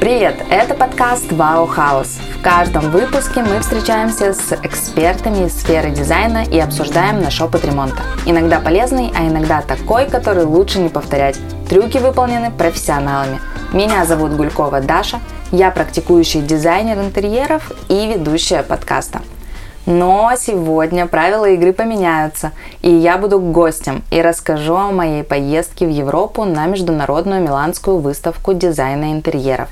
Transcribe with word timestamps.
Привет! 0.00 0.42
Это 0.48 0.72
подкаст 0.72 1.30
Wow 1.30 1.76
House. 1.76 2.22
В 2.34 2.42
каждом 2.42 2.90
выпуске 2.90 3.42
мы 3.42 3.60
встречаемся 3.60 4.32
с 4.32 4.50
экспертами 4.50 5.44
из 5.44 5.60
сферы 5.60 5.90
дизайна 5.90 6.42
и 6.42 6.58
обсуждаем 6.58 7.20
наш 7.20 7.38
опыт 7.42 7.66
ремонта. 7.66 8.00
Иногда 8.24 8.60
полезный, 8.60 9.12
а 9.14 9.28
иногда 9.28 9.60
такой, 9.60 10.08
который 10.08 10.44
лучше 10.44 10.78
не 10.78 10.88
повторять. 10.88 11.38
Трюки 11.68 11.98
выполнены 11.98 12.50
профессионалами. 12.50 13.40
Меня 13.74 14.06
зовут 14.06 14.32
Гулькова 14.32 14.80
Даша, 14.80 15.20
я 15.52 15.70
практикующий 15.70 16.40
дизайнер 16.40 16.98
интерьеров 16.98 17.70
и 17.90 18.06
ведущая 18.06 18.62
подкаста. 18.62 19.20
Но 19.84 20.32
сегодня 20.38 21.06
правила 21.08 21.50
игры 21.50 21.74
поменяются, 21.74 22.52
и 22.80 22.90
я 22.90 23.18
буду 23.18 23.38
гостем 23.38 24.02
и 24.10 24.22
расскажу 24.22 24.76
о 24.76 24.92
моей 24.92 25.24
поездке 25.24 25.86
в 25.86 25.90
Европу 25.90 26.46
на 26.46 26.64
международную 26.64 27.42
миланскую 27.42 27.98
выставку 27.98 28.54
дизайна 28.54 29.12
интерьеров. 29.12 29.68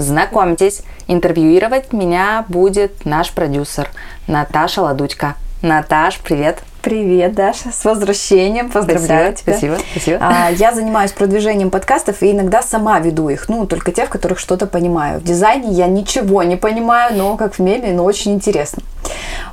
Знакомьтесь, 0.00 0.80
интервьюировать 1.08 1.92
меня 1.92 2.46
будет 2.48 3.04
наш 3.04 3.32
продюсер 3.32 3.90
Наташа 4.28 4.80
Ладудько. 4.80 5.34
Наташ, 5.60 6.20
привет! 6.20 6.60
Привет, 6.80 7.34
Даша, 7.34 7.70
с 7.70 7.84
возвращением, 7.84 8.70
поздравляю 8.70 9.36
спасибо, 9.36 9.58
тебя. 9.58 9.76
Спасибо, 9.76 9.90
спасибо. 9.92 10.18
А, 10.22 10.50
я 10.52 10.72
занимаюсь 10.72 11.12
продвижением 11.12 11.70
подкастов 11.70 12.22
и 12.22 12.30
иногда 12.30 12.62
сама 12.62 12.98
веду 13.00 13.28
их, 13.28 13.50
ну, 13.50 13.66
только 13.66 13.92
те, 13.92 14.06
в 14.06 14.08
которых 14.08 14.38
что-то 14.38 14.66
понимаю. 14.66 15.20
В 15.20 15.22
дизайне 15.22 15.70
я 15.70 15.86
ничего 15.86 16.42
не 16.44 16.56
понимаю, 16.56 17.14
но 17.18 17.36
как 17.36 17.56
в 17.56 17.58
меме, 17.58 17.92
но 17.92 18.04
очень 18.04 18.32
интересно. 18.32 18.82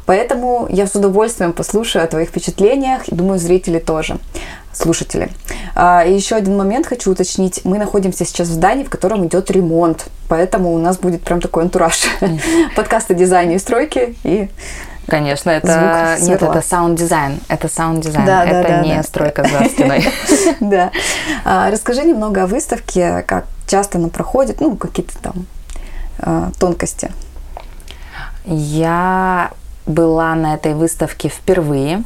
Поэтому 0.06 0.68
я 0.70 0.88
с 0.88 0.95
удовольствием 0.95 1.52
послушаю 1.52 2.06
о 2.06 2.08
твоих 2.08 2.30
впечатлениях 2.30 3.09
и 3.09 3.16
думаю, 3.16 3.38
зрители 3.38 3.80
тоже 3.80 4.18
слушатели. 4.77 5.30
А, 5.76 6.04
и 6.05 6.13
еще 6.13 6.36
один 6.36 6.58
момент 6.58 6.88
хочу 6.88 7.12
уточнить. 7.12 7.62
Мы 7.63 7.77
находимся 7.77 8.26
сейчас 8.26 8.48
в 8.48 8.54
здании, 8.54 8.84
в 8.84 8.90
котором 8.90 9.26
идет 9.27 9.52
ремонт, 9.52 10.08
поэтому 10.27 10.73
у 10.73 10.77
нас 10.77 10.98
будет 10.98 11.23
прям 11.23 11.42
такой 11.42 11.64
антураж. 11.64 12.06
Подкасты 12.75 13.16
дизайна 13.16 13.52
и 13.53 13.59
стройки 13.59 14.16
и 14.23 14.50
Конечно, 15.08 15.52
это 15.52 16.17
Звук 16.17 16.30
нет, 16.30 16.44
это 16.44 16.61
саунд-дизайн. 16.61 17.39
Это 17.48 17.70
саунд-дизайн. 17.70 18.25
Да, 18.25 18.44
да, 18.44 18.52
это 18.52 18.70
да, 18.70 18.81
не 18.81 18.95
да. 18.95 19.03
стройка 19.03 19.44
за 19.48 19.66
стеной. 19.70 20.05
Да. 20.59 20.92
А, 21.45 21.72
Расскажи 21.72 22.03
немного 22.03 22.44
о 22.44 22.48
выставке, 22.48 23.23
как 23.25 23.45
часто 23.67 24.00
она 24.00 24.09
проходит, 24.09 24.59
ну, 24.59 24.75
какие-то 24.75 25.17
там 25.20 25.45
а, 26.20 26.52
тонкости. 26.59 27.09
Я 28.45 29.52
была 29.86 30.36
на 30.36 30.55
этой 30.55 30.73
выставке 30.73 31.30
впервые. 31.30 32.03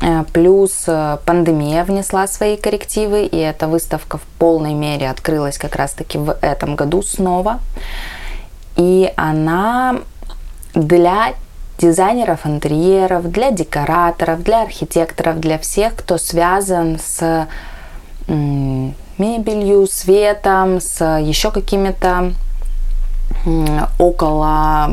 Э, 0.00 0.24
Плюс 0.32 0.84
э, 0.86 1.18
пандемия 1.24 1.84
внесла 1.84 2.26
свои 2.26 2.56
коррективы, 2.56 3.24
и 3.24 3.36
эта 3.36 3.68
выставка 3.68 4.18
в 4.18 4.22
полной 4.38 4.74
мере 4.74 5.08
открылась 5.08 5.58
как 5.58 5.76
раз-таки 5.76 6.18
в 6.18 6.36
этом 6.40 6.76
году 6.76 7.02
снова. 7.02 7.60
И 8.76 9.12
она 9.16 9.96
для 10.74 11.34
дизайнеров 11.78 12.46
интерьеров, 12.46 13.30
для 13.30 13.50
декораторов, 13.50 14.42
для 14.42 14.62
архитекторов, 14.62 15.40
для 15.40 15.58
всех, 15.58 15.94
кто 15.96 16.18
связан 16.18 16.98
с 16.98 17.48
мебелью, 18.26 19.86
светом, 19.86 20.80
с 20.80 21.04
еще 21.20 21.50
какими-то 21.50 22.32
около 23.98 24.90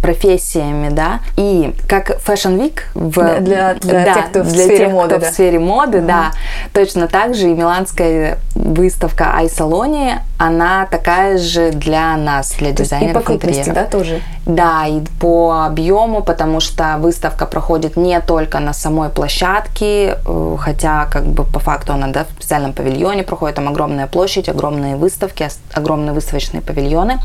профессиями, 0.00 0.90
да, 0.90 1.20
и 1.36 1.74
как 1.88 2.10
Fashion 2.24 2.58
Week 2.58 2.80
в, 2.94 3.40
Для- 3.40 3.74
для 3.74 4.04
да, 4.04 4.14
тех, 4.14 4.30
кто 4.30 4.42
в 4.42 4.52
для 4.52 4.64
сфере 4.64 4.78
тех, 4.78 4.92
моды, 4.92 5.08
кто 5.08 5.18
да. 5.18 5.30
в 5.30 5.32
сфере 5.32 5.58
моды, 5.58 6.00
да, 6.00 6.30
точно 6.72 7.08
так 7.08 7.34
же 7.34 7.50
и 7.50 7.54
миланская 7.54 8.38
выставка 8.54 9.34
iSaloni, 9.42 10.14
она 10.38 10.86
такая 10.86 11.38
же 11.38 11.70
для 11.70 12.16
нас, 12.16 12.52
для 12.52 12.72
То 12.72 12.82
есть 12.82 12.92
и 12.92 12.96
дизайнеров 12.96 13.22
по 13.22 13.26
крупности, 13.26 13.70
да, 13.70 13.84
тоже? 13.84 14.20
Да, 14.46 14.86
и 14.86 15.00
по 15.20 15.64
объему, 15.66 16.22
потому 16.22 16.60
что 16.60 16.96
выставка 16.98 17.46
проходит 17.46 17.96
не 17.96 18.20
только 18.20 18.58
на 18.58 18.72
самой 18.72 19.08
площадке, 19.08 20.18
э, 20.26 20.56
хотя 20.58 21.06
как 21.06 21.24
бы 21.24 21.44
по 21.44 21.60
факту 21.60 21.92
она 21.92 22.08
да, 22.08 22.24
в 22.24 22.30
специальном 22.32 22.72
павильоне 22.72 23.22
проходит, 23.22 23.56
там 23.56 23.68
огромная 23.68 24.06
площадь, 24.06 24.48
огромные 24.48 24.96
выставки, 24.96 25.48
огромные 25.74 26.12
выставочные 26.12 26.60
павильоны. 26.60 27.18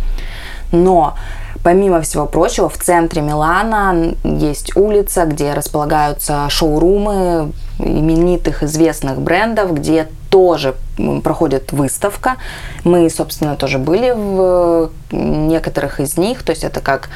Но 0.72 1.16
Помимо 1.67 2.00
всего 2.00 2.25
прочего, 2.25 2.69
в 2.69 2.78
центре 2.78 3.22
Милана 3.22 4.13
есть 4.23 4.78
улица, 4.78 5.25
где 5.25 5.53
располагаются 5.53 6.47
шоурумы 6.50 7.51
именитых 7.78 8.63
известных 8.63 9.19
брендов, 9.19 9.73
где 9.73 10.07
тоже 10.29 10.75
проходит 11.23 11.73
выставка. 11.73 12.38
Мы, 12.85 13.09
собственно, 13.09 13.57
тоже 13.57 13.79
были 13.79 14.11
в 14.16 14.91
некоторых 15.11 16.00
из 16.00 16.17
них, 16.17 16.44
то 16.44 16.51
есть 16.51 16.63
это 16.63 16.79
как 16.79 17.09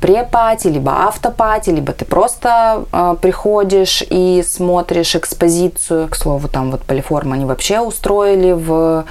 пре-пати, 0.00 0.68
либо 0.68 1.06
автопати, 1.06 1.68
либо 1.68 1.92
ты 1.92 2.04
просто 2.04 2.84
э, 2.90 3.16
приходишь 3.20 4.02
и 4.08 4.44
смотришь 4.46 5.16
экспозицию. 5.16 6.08
К 6.08 6.14
слову, 6.14 6.48
там 6.48 6.70
вот 6.70 6.82
Полиформ 6.84 7.32
они 7.32 7.44
вообще 7.44 7.80
устроили 7.80 8.52
в 8.52 9.04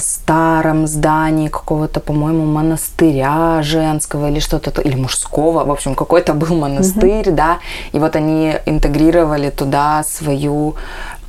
старом 0.00 0.86
здании 0.86 1.48
какого-то, 1.48 2.00
по-моему, 2.00 2.44
монастыря 2.46 3.60
женского 3.62 4.28
или 4.30 4.40
что-то, 4.40 4.70
то- 4.70 4.82
или 4.82 4.94
мужского, 4.96 5.64
в 5.64 5.70
общем, 5.70 5.94
какой-то 5.94 6.34
был 6.34 6.54
монастырь, 6.56 7.30
да, 7.30 7.58
и 7.92 7.98
вот 7.98 8.16
они 8.16 8.54
интегрировали 8.66 9.50
туда 9.50 10.02
свою 10.04 10.74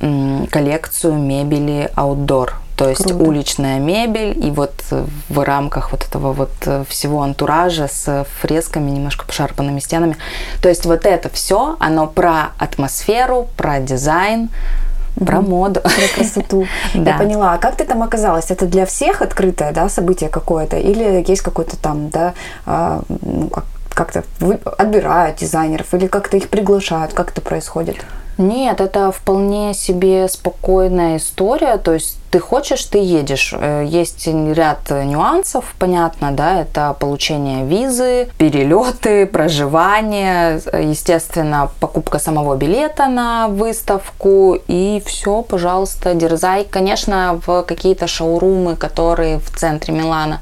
м, 0.00 0.46
коллекцию 0.50 1.14
мебели 1.14 1.90
outdoor, 1.96 2.50
то 2.76 2.88
есть 2.88 3.04
Круто. 3.04 3.24
уличная 3.24 3.78
мебель, 3.78 4.36
и 4.46 4.50
вот 4.50 4.74
э, 4.90 5.04
в 5.28 5.44
рамках 5.44 5.92
вот 5.92 6.04
этого 6.04 6.32
вот 6.32 6.50
э, 6.66 6.84
всего 6.88 7.22
антуража 7.22 7.88
с 7.88 8.26
фресками, 8.40 8.90
немножко 8.90 9.24
пошарпанными 9.24 9.78
стенами. 9.80 10.16
То 10.60 10.68
есть 10.68 10.84
вот 10.84 11.06
это 11.06 11.28
все, 11.30 11.76
оно 11.78 12.06
про 12.08 12.50
атмосферу, 12.58 13.48
про 13.56 13.78
дизайн, 13.80 14.50
про 15.14 15.40
моду. 15.40 15.80
Про 15.82 15.90
красоту. 16.14 16.66
Да. 16.94 17.12
Я 17.12 17.18
поняла. 17.18 17.52
А 17.54 17.58
как 17.58 17.76
ты 17.76 17.84
там 17.84 18.02
оказалась? 18.02 18.50
Это 18.50 18.66
для 18.66 18.84
всех 18.86 19.22
открытое, 19.22 19.72
да, 19.72 19.88
событие 19.88 20.28
какое-то? 20.30 20.76
Или 20.76 21.24
есть 21.26 21.42
какой-то 21.42 21.76
там, 21.76 22.08
да, 22.10 22.34
а, 22.66 23.02
ну, 23.08 23.48
как- 23.48 23.64
как-то 23.94 24.24
отбирают 24.76 25.36
дизайнеров, 25.36 25.94
или 25.94 26.06
как-то 26.08 26.36
их 26.36 26.48
приглашают? 26.48 27.12
Как 27.12 27.30
это 27.30 27.40
происходит? 27.40 27.96
Нет, 28.38 28.80
это 28.80 29.12
вполне 29.12 29.74
себе 29.74 30.28
спокойная 30.28 31.18
история. 31.18 31.76
То 31.76 31.94
есть 31.94 32.18
ты 32.30 32.40
хочешь, 32.40 32.84
ты 32.84 32.98
едешь. 32.98 33.54
Э, 33.56 33.84
Есть 33.86 34.26
ряд 34.26 34.90
нюансов, 34.90 35.74
понятно, 35.78 36.32
да, 36.32 36.62
это 36.62 36.96
получение 36.98 37.64
визы, 37.64 38.28
перелеты, 38.38 39.26
проживание, 39.26 40.60
естественно, 40.82 41.70
покупка 41.78 42.18
самого 42.18 42.56
билета 42.56 43.06
на 43.06 43.46
выставку 43.48 44.58
и 44.66 45.00
все, 45.06 45.42
пожалуйста, 45.42 46.14
дерзай. 46.14 46.64
Конечно, 46.68 47.40
в 47.46 47.62
какие-то 47.62 48.08
шоурумы, 48.08 48.74
которые 48.74 49.38
в 49.38 49.50
центре 49.56 49.94
Милана, 49.94 50.40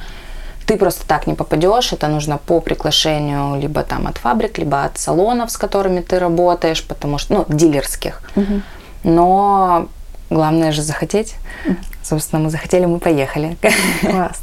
ты 0.66 0.76
просто 0.76 1.06
так 1.06 1.26
не 1.26 1.34
попадешь, 1.34 1.92
это 1.92 2.08
нужно 2.08 2.38
по 2.38 2.60
приглашению 2.60 3.60
либо 3.60 3.82
там 3.82 4.06
от 4.06 4.18
фабрик, 4.18 4.58
либо 4.58 4.84
от 4.84 4.98
салонов, 4.98 5.50
с 5.50 5.56
которыми 5.56 6.00
ты 6.00 6.18
работаешь, 6.18 6.82
потому 6.84 7.18
что, 7.18 7.34
ну, 7.34 7.44
дилерских. 7.48 8.22
Но 9.04 9.88
главное 10.32 10.72
же 10.72 10.82
захотеть. 10.82 11.34
Собственно, 12.02 12.42
мы 12.42 12.50
захотели, 12.50 12.84
мы 12.84 12.98
поехали. 12.98 13.56
Класс. 14.00 14.40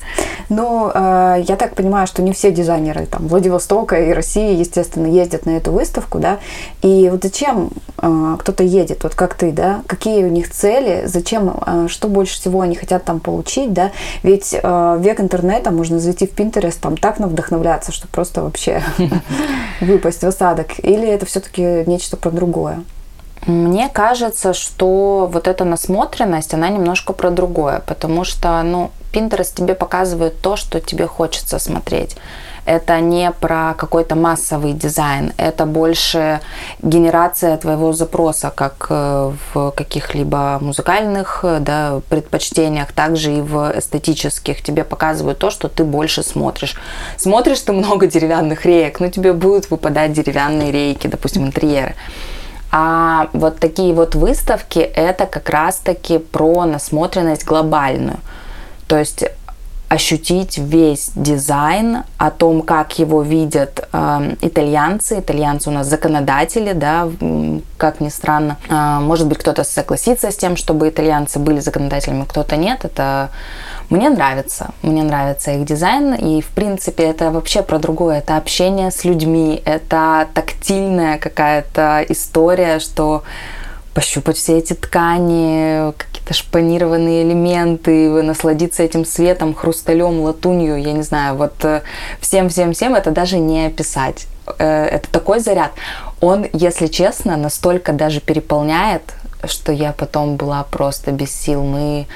Ну, 0.47 0.89
э, 0.93 1.43
я 1.47 1.55
так 1.57 1.75
понимаю, 1.75 2.07
что 2.07 2.23
не 2.23 2.33
все 2.33 2.51
дизайнеры 2.51 3.05
там 3.05 3.27
Владивостока 3.27 3.99
и 3.99 4.13
России, 4.13 4.55
естественно, 4.55 5.05
ездят 5.05 5.45
на 5.45 5.51
эту 5.51 5.71
выставку, 5.71 6.19
да. 6.19 6.39
И 6.81 7.09
вот 7.11 7.21
зачем 7.21 7.69
э, 8.01 8.35
кто-то 8.39 8.63
едет, 8.63 9.03
вот 9.03 9.13
как 9.13 9.35
ты, 9.35 9.51
да? 9.51 9.81
Какие 9.87 10.23
у 10.23 10.29
них 10.29 10.49
цели? 10.49 11.03
Зачем? 11.05 11.53
э, 11.65 11.87
что 11.89 12.07
больше 12.07 12.39
всего 12.39 12.61
они 12.61 12.75
хотят 12.75 13.03
там 13.03 13.19
получить, 13.19 13.73
да? 13.73 13.91
Ведь 14.23 14.55
э, 14.61 14.97
век 14.99 15.19
интернета 15.19 15.71
можно 15.71 15.99
зайти 15.99 16.25
в 16.25 16.33
Pinterest, 16.33 16.77
там 16.81 16.97
так 16.97 17.19
вдохновляться, 17.19 17.91
что 17.91 18.07
просто 18.07 18.41
вообще 18.41 18.81
выпасть 19.81 20.23
в 20.23 20.27
осадок. 20.27 20.79
Или 20.79 21.07
это 21.07 21.25
все-таки 21.25 21.83
нечто 21.85 22.17
про 22.17 22.31
другое? 22.31 22.83
Мне 23.47 23.89
кажется, 23.89 24.53
что 24.53 25.29
вот 25.31 25.47
эта 25.47 25.63
насмотренность, 25.63 26.53
она 26.53 26.69
немножко 26.69 27.13
про 27.13 27.29
другое, 27.29 27.81
потому 27.85 28.23
что, 28.23 28.61
ну, 28.63 28.91
Pinterest 29.13 29.55
тебе 29.55 29.73
показывает 29.75 30.39
то, 30.41 30.55
что 30.55 30.79
тебе 30.79 31.07
хочется 31.07 31.57
смотреть. 31.59 32.15
Это 32.65 32.99
не 32.99 33.31
про 33.31 33.73
какой-то 33.73 34.15
массовый 34.15 34.73
дизайн, 34.73 35.33
это 35.37 35.65
больше 35.65 36.41
генерация 36.83 37.57
твоего 37.57 37.93
запроса, 37.93 38.51
как 38.53 38.87
э, 38.91 39.31
в 39.53 39.71
каких-либо 39.71 40.59
музыкальных 40.61 41.39
э, 41.43 41.59
да, 41.61 42.01
предпочтениях, 42.09 42.91
также 42.91 43.37
и 43.37 43.41
в 43.41 43.71
эстетических. 43.75 44.61
Тебе 44.61 44.83
показывают 44.83 45.39
то, 45.39 45.49
что 45.49 45.67
ты 45.67 45.83
больше 45.83 46.21
смотришь. 46.21 46.75
Смотришь 47.17 47.61
ты 47.61 47.71
много 47.71 48.05
деревянных 48.05 48.65
реек, 48.65 48.99
ну 48.99 49.09
тебе 49.09 49.33
будут 49.33 49.71
выпадать 49.71 50.13
деревянные 50.13 50.71
рейки, 50.71 51.07
допустим, 51.07 51.47
интерьеры. 51.47 51.95
А 52.71 53.29
вот 53.33 53.59
такие 53.59 53.93
вот 53.93 54.15
выставки 54.15 54.79
это 54.79 55.25
как 55.25 55.49
раз-таки 55.49 56.19
про 56.19 56.65
насмотренность 56.65 57.45
глобальную. 57.45 58.19
То 58.87 58.97
есть 58.97 59.23
ощутить 59.89 60.59
весь 60.59 61.11
дизайн, 61.15 62.03
о 62.17 62.29
том, 62.29 62.61
как 62.61 62.99
его 62.99 63.23
видят 63.23 63.87
э, 63.91 64.35
итальянцы. 64.41 65.19
Итальянцы 65.19 65.69
у 65.69 65.73
нас 65.73 65.87
законодатели, 65.87 66.73
да, 66.73 67.09
как 67.77 67.99
ни 67.99 68.09
странно. 68.09 68.57
Э, 68.69 68.99
может 68.99 69.27
быть, 69.27 69.39
кто-то 69.39 69.63
согласится 69.63 70.31
с 70.31 70.37
тем, 70.37 70.57
чтобы 70.57 70.89
итальянцы 70.89 71.39
были 71.39 71.59
законодателями, 71.59 72.25
кто-то 72.27 72.55
нет. 72.55 72.85
Это 72.85 73.31
мне 73.89 74.09
нравится. 74.09 74.69
Мне 74.83 75.01
нравится 75.01 75.51
их 75.51 75.65
дизайн. 75.65 76.13
И, 76.13 76.41
в 76.41 76.49
принципе, 76.49 77.05
это 77.05 77.31
вообще 77.31 77.63
про 77.63 77.79
другое. 77.79 78.19
Это 78.19 78.37
общение 78.37 78.91
с 78.91 79.03
людьми. 79.03 79.59
Это 79.65 80.27
тактильная 80.35 81.17
какая-то 81.17 82.05
история, 82.09 82.79
что 82.79 83.23
пощупать 83.93 84.37
все 84.37 84.57
эти 84.57 84.73
ткани, 84.73 85.91
какие-то 85.97 86.33
шпанированные 86.33 87.23
элементы, 87.23 88.09
насладиться 88.23 88.83
этим 88.83 89.05
светом, 89.05 89.53
хрусталем, 89.53 90.21
латунью, 90.21 90.81
я 90.81 90.93
не 90.93 91.01
знаю, 91.01 91.35
вот 91.35 91.65
всем-всем-всем 92.19 92.95
э, 92.95 92.97
это 92.97 93.11
даже 93.11 93.37
не 93.37 93.67
описать. 93.67 94.27
Э, 94.57 94.85
это 94.85 95.09
такой 95.09 95.39
заряд. 95.39 95.71
Он, 96.21 96.45
если 96.53 96.87
честно, 96.87 97.37
настолько 97.37 97.93
даже 97.93 98.19
переполняет, 98.19 99.03
что 99.45 99.71
я 99.71 99.93
потом 99.93 100.35
была 100.35 100.63
просто 100.63 101.11
без 101.11 101.31
сил. 101.31 101.63
Мы 101.63 102.07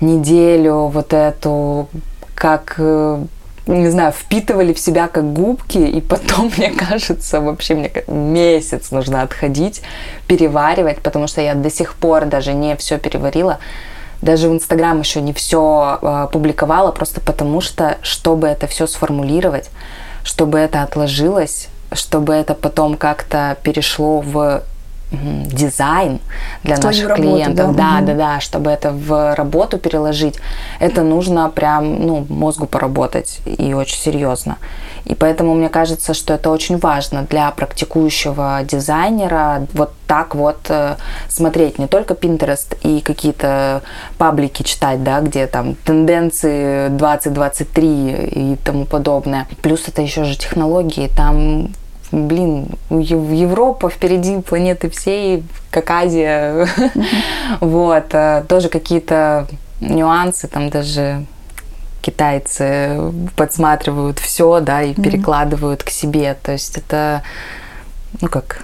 неделю 0.00 0.86
вот 0.86 1.12
эту 1.12 1.88
как 2.34 2.74
э, 2.78 3.24
не 3.66 3.88
знаю, 3.88 4.12
впитывали 4.12 4.72
в 4.72 4.78
себя 4.78 5.08
как 5.08 5.32
губки, 5.32 5.78
и 5.78 6.00
потом, 6.00 6.50
мне 6.56 6.70
кажется, 6.70 7.40
вообще 7.40 7.74
мне 7.74 7.90
месяц 8.06 8.90
нужно 8.90 9.22
отходить, 9.22 9.82
переваривать, 10.26 11.00
потому 11.00 11.26
что 11.26 11.40
я 11.40 11.54
до 11.54 11.70
сих 11.70 11.94
пор 11.94 12.26
даже 12.26 12.52
не 12.52 12.76
все 12.76 12.98
переварила. 12.98 13.58
Даже 14.22 14.48
в 14.48 14.52
Инстаграм 14.52 14.98
еще 14.98 15.20
не 15.20 15.32
все 15.32 15.98
э, 16.00 16.28
публиковала, 16.32 16.92
просто 16.92 17.20
потому 17.20 17.60
что, 17.60 17.98
чтобы 18.02 18.48
это 18.48 18.66
все 18.66 18.86
сформулировать, 18.86 19.70
чтобы 20.22 20.58
это 20.58 20.82
отложилось, 20.82 21.68
чтобы 21.92 22.32
это 22.32 22.54
потом 22.54 22.96
как-то 22.96 23.56
перешло 23.62 24.20
в 24.20 24.62
дизайн 25.46 26.20
для 26.62 26.76
в 26.76 26.84
наших 26.84 27.08
работу, 27.08 27.22
клиентов. 27.22 27.76
Да, 27.76 28.00
да, 28.00 28.06
да, 28.06 28.14
да, 28.14 28.40
чтобы 28.40 28.70
это 28.70 28.90
в 28.90 29.34
работу 29.34 29.78
переложить, 29.78 30.38
это 30.80 31.02
нужно 31.02 31.48
прям, 31.50 32.06
ну, 32.06 32.26
мозгу 32.28 32.66
поработать 32.66 33.40
и 33.44 33.74
очень 33.74 33.98
серьезно. 33.98 34.56
И 35.04 35.14
поэтому 35.14 35.54
мне 35.54 35.68
кажется, 35.68 36.14
что 36.14 36.34
это 36.34 36.50
очень 36.50 36.78
важно 36.78 37.22
для 37.22 37.50
практикующего 37.50 38.60
дизайнера 38.64 39.66
вот 39.74 39.92
так 40.06 40.34
вот 40.34 40.58
э, 40.68 40.96
смотреть 41.28 41.78
не 41.78 41.86
только 41.86 42.14
Pinterest 42.14 42.76
и 42.82 43.00
какие-то 43.00 43.82
паблики 44.18 44.62
читать, 44.62 45.02
да, 45.02 45.20
где 45.20 45.46
там 45.46 45.74
тенденции 45.74 46.88
2023 46.88 48.10
и 48.10 48.56
тому 48.64 48.86
подобное. 48.86 49.46
Плюс 49.62 49.88
это 49.88 50.02
еще 50.02 50.24
же 50.24 50.36
технологии, 50.36 51.08
там 51.08 51.68
блин, 52.10 52.68
Европа 52.90 53.90
впереди 53.90 54.40
планеты 54.40 54.90
всей, 54.90 55.44
как 55.70 55.90
Азия. 55.90 56.68
Вот, 57.60 58.06
э, 58.12 58.44
тоже 58.48 58.68
какие-то 58.68 59.46
нюансы, 59.80 60.48
там 60.48 60.70
даже 60.70 61.26
китайцы 62.00 63.12
подсматривают 63.36 64.18
все, 64.18 64.60
да, 64.60 64.82
и 64.82 64.94
перекладывают 64.94 65.82
к 65.82 65.90
себе. 65.90 66.36
То 66.42 66.52
есть 66.52 66.76
это, 66.76 67.22
ну 68.20 68.28
как, 68.28 68.62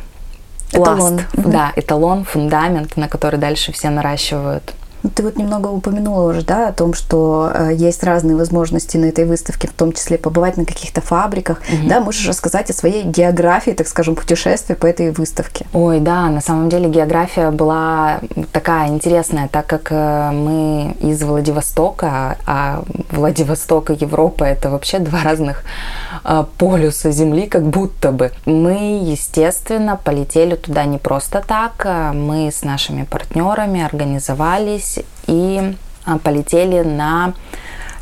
эталон. 0.72 1.20
Да, 1.32 1.72
эталон, 1.76 2.25
фундамент, 2.25 2.96
на 2.96 3.08
который 3.08 3.38
дальше 3.38 3.72
все 3.72 3.90
наращивают. 3.90 4.75
Ты 5.14 5.23
вот 5.23 5.37
немного 5.37 5.69
упомянула 5.69 6.31
уже, 6.31 6.43
да, 6.43 6.69
о 6.69 6.73
том, 6.73 6.93
что 6.93 7.50
э, 7.55 7.70
есть 7.75 8.05
разные 8.05 8.37
возможности 8.37 8.97
на 8.99 9.06
этой 9.06 9.25
выставке, 9.25 9.67
в 9.67 9.73
том 9.73 9.93
числе 9.93 10.19
побывать 10.19 10.56
на 10.56 10.67
каких-то 10.67 11.00
фабриках. 11.00 11.61
Угу. 11.73 11.88
Да, 11.88 12.00
можешь 12.00 12.29
рассказать 12.29 12.70
о 12.70 12.75
своей 12.75 13.05
географии, 13.05 13.70
так 13.70 13.88
скажем, 13.88 14.14
путешествия 14.14 14.75
по 14.75 14.87
этой 14.87 15.11
выставке? 15.11 15.67
Ой, 15.73 16.00
да, 16.00 16.29
на 16.29 16.41
самом 16.41 16.69
деле 16.69 16.88
география 16.91 17.50
была 17.50 18.20
такая 18.52 18.88
интересная, 18.88 19.49
так 19.49 19.67
как 19.67 19.88
э, 19.91 20.31
мы 20.32 20.97
из 21.00 21.23
Владивостока, 21.23 22.37
а 22.47 22.82
Владивосток 23.11 23.91
и 23.91 23.94
Европа 23.94 24.44
это 24.44 24.69
вообще 24.69 24.99
два 24.99 25.23
разных 25.23 25.64
э, 26.25 26.44
полюса 26.58 27.11
Земли, 27.11 27.47
как 27.47 27.62
будто 27.62 28.12
бы. 28.12 28.32
Мы, 28.44 29.00
естественно, 29.02 29.97
полетели 29.97 30.56
туда 30.56 30.85
не 30.85 30.99
просто 30.99 31.43
так, 31.47 31.87
мы 32.12 32.50
с 32.52 32.62
нашими 32.64 33.05
партнерами 33.05 33.82
организовались 33.82 34.89
собрались 34.90 34.98
и 35.26 35.76
а, 36.04 36.19
полетели 36.19 36.82
на 36.82 37.34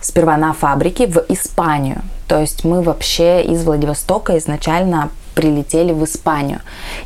сперва 0.00 0.36
на 0.36 0.52
фабрики 0.52 1.06
в 1.06 1.24
Испанию. 1.28 2.02
То 2.28 2.40
есть 2.40 2.64
мы 2.64 2.82
вообще 2.82 3.42
из 3.42 3.64
Владивостока 3.64 4.38
изначально 4.38 5.10
прилетели 5.34 5.92
в 5.92 6.04
Испанию. 6.04 6.60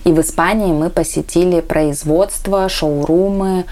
И 0.04 0.12
в 0.12 0.20
Испании 0.20 0.72
мы 0.72 0.90
посетили 0.90 1.60
производство, 1.60 2.68
шоурумы, 2.68 3.64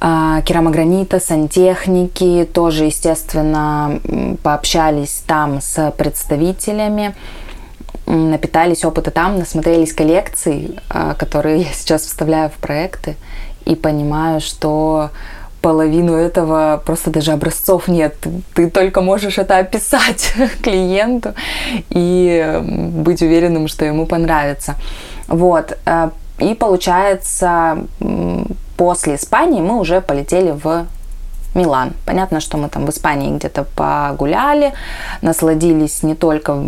а, 0.00 0.42
керамогранита, 0.42 1.20
сантехники, 1.20 2.48
тоже, 2.52 2.84
естественно, 2.84 4.00
пообщались 4.42 5.22
там 5.26 5.60
с 5.60 5.92
представителями, 5.96 7.14
напитались 8.06 8.84
опыта 8.84 9.10
там, 9.10 9.38
насмотрелись 9.38 9.92
коллекций, 9.92 10.78
а, 10.88 11.14
которые 11.14 11.62
я 11.62 11.72
сейчас 11.72 12.02
вставляю 12.02 12.50
в 12.50 12.54
проекты 12.54 13.16
и 13.68 13.74
понимаю, 13.74 14.40
что 14.40 15.10
половину 15.60 16.14
этого 16.14 16.82
просто 16.84 17.10
даже 17.10 17.32
образцов 17.32 17.88
нет. 17.88 18.16
Ты 18.54 18.70
только 18.70 19.02
можешь 19.02 19.38
это 19.38 19.58
описать 19.58 20.32
клиенту 20.62 21.34
и 21.90 22.60
быть 22.62 23.22
уверенным, 23.22 23.68
что 23.68 23.84
ему 23.84 24.06
понравится. 24.06 24.74
Вот. 25.28 25.78
Э, 25.84 26.10
и 26.38 26.54
получается, 26.54 27.78
после 28.76 29.16
Испании 29.16 29.60
мы 29.60 29.78
уже 29.78 30.00
полетели 30.00 30.52
в 30.52 30.86
Милан. 31.54 31.92
Понятно, 32.06 32.40
что 32.40 32.56
мы 32.56 32.68
там 32.68 32.86
в 32.86 32.90
Испании 32.90 33.36
где-то 33.36 33.64
погуляли, 33.64 34.72
насладились 35.20 36.02
не 36.02 36.14
только 36.14 36.62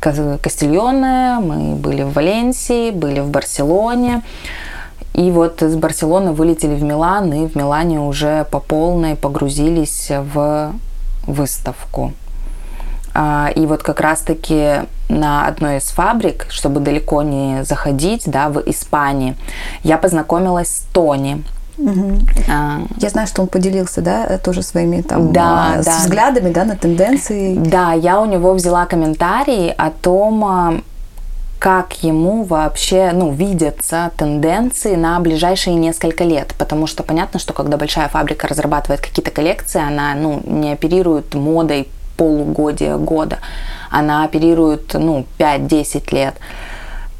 Кастильоне, 0.00 1.40
мы 1.40 1.74
были 1.74 2.02
в 2.02 2.12
Валенсии, 2.12 2.92
были 2.92 3.20
в 3.20 3.30
Барселоне, 3.30 4.22
и 5.18 5.32
вот 5.32 5.62
из 5.62 5.74
Барселоны 5.74 6.30
вылетели 6.30 6.76
в 6.76 6.82
Милан, 6.84 7.32
и 7.32 7.48
в 7.48 7.56
Милане 7.56 7.98
уже 8.00 8.46
по 8.52 8.60
полной 8.60 9.16
погрузились 9.16 10.10
в 10.10 10.72
выставку. 11.26 12.12
А, 13.14 13.50
и 13.52 13.66
вот 13.66 13.82
как 13.82 13.98
раз-таки 14.00 14.82
на 15.08 15.48
одной 15.48 15.78
из 15.78 15.88
фабрик, 15.88 16.46
чтобы 16.50 16.78
далеко 16.78 17.22
не 17.22 17.64
заходить, 17.64 18.22
да, 18.26 18.48
в 18.48 18.62
Испании, 18.66 19.34
я 19.82 19.98
познакомилась 19.98 20.68
с 20.68 20.80
Тони. 20.92 21.42
Угу. 21.78 22.18
А, 22.48 22.82
я 22.98 23.08
знаю, 23.08 23.26
что 23.26 23.42
он 23.42 23.48
поделился, 23.48 24.02
да, 24.02 24.38
тоже 24.38 24.62
своими 24.62 25.00
там 25.00 25.32
да, 25.32 25.78
а, 25.78 25.82
да. 25.82 25.98
взглядами, 25.98 26.52
да, 26.52 26.64
на 26.64 26.76
тенденции. 26.76 27.56
Да, 27.56 27.92
я 27.92 28.20
у 28.20 28.26
него 28.26 28.54
взяла 28.54 28.86
комментарий 28.86 29.72
о 29.72 29.90
том, 29.90 30.44
а, 30.44 30.74
как 31.58 32.04
ему 32.04 32.44
вообще 32.44 33.10
ну, 33.12 33.32
видятся 33.32 34.12
тенденции 34.16 34.94
на 34.94 35.18
ближайшие 35.20 35.74
несколько 35.74 36.24
лет. 36.24 36.54
Потому 36.58 36.86
что 36.86 37.02
понятно, 37.02 37.40
что 37.40 37.52
когда 37.52 37.76
большая 37.76 38.08
фабрика 38.08 38.46
разрабатывает 38.46 39.00
какие-то 39.00 39.30
коллекции, 39.30 39.80
она 39.80 40.14
ну, 40.14 40.40
не 40.44 40.72
оперирует 40.72 41.34
модой 41.34 41.88
полугодия 42.16 42.96
года, 42.96 43.38
она 43.90 44.24
оперирует 44.24 44.94
ну, 44.94 45.26
5-10 45.38 46.14
лет. 46.14 46.34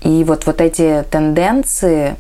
И 0.02 0.22
вот, 0.24 0.46
вот 0.46 0.60
эти 0.60 1.04
тенденции 1.10 2.16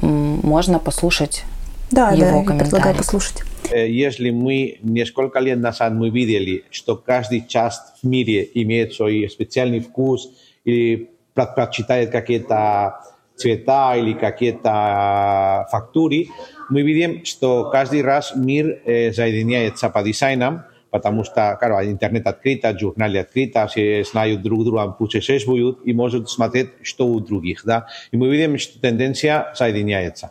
можно 0.00 0.78
послушать 0.78 1.44
да, 1.92 2.10
его 2.10 2.44
да, 2.44 2.54
предлагаю 2.54 2.96
послушать. 2.96 3.42
Э, 3.70 3.88
если 3.88 4.30
мы 4.30 4.78
несколько 4.82 5.38
лет 5.38 5.58
назад 5.58 5.92
мы 5.92 6.10
видели, 6.10 6.64
что 6.70 6.96
каждый 6.96 7.46
часть 7.46 7.82
в 8.02 8.06
мире 8.06 8.48
имеет 8.54 8.94
свой 8.94 9.28
специальный 9.30 9.80
вкус 9.80 10.30
или 10.64 11.10
предпочитает 11.34 12.10
какие-то 12.10 13.00
цвета 13.36 13.96
или 13.96 14.12
какие-то 14.12 15.66
фактуры, 15.70 16.26
мы 16.70 16.82
видим, 16.82 17.24
что 17.24 17.70
каждый 17.70 18.02
раз 18.02 18.34
мир 18.36 18.80
э, 18.84 19.12
соединяется 19.12 19.88
по 19.90 20.02
дизайнам, 20.02 20.64
потому 20.90 21.24
что, 21.24 21.58
claro, 21.60 21.84
интернет 21.84 22.26
открыто, 22.26 22.78
журналы 22.78 23.18
открыто, 23.18 23.66
все 23.66 24.04
знают 24.04 24.42
друг 24.42 24.64
друга, 24.64 24.88
путешествуют 24.88 25.80
и 25.84 25.92
могут 25.92 26.30
смотреть, 26.30 26.70
что 26.82 27.06
у 27.06 27.18
других, 27.20 27.62
да. 27.64 27.86
И 28.10 28.16
мы 28.16 28.28
видим, 28.28 28.58
что 28.58 28.78
тенденция 28.80 29.52
соединяется. 29.54 30.30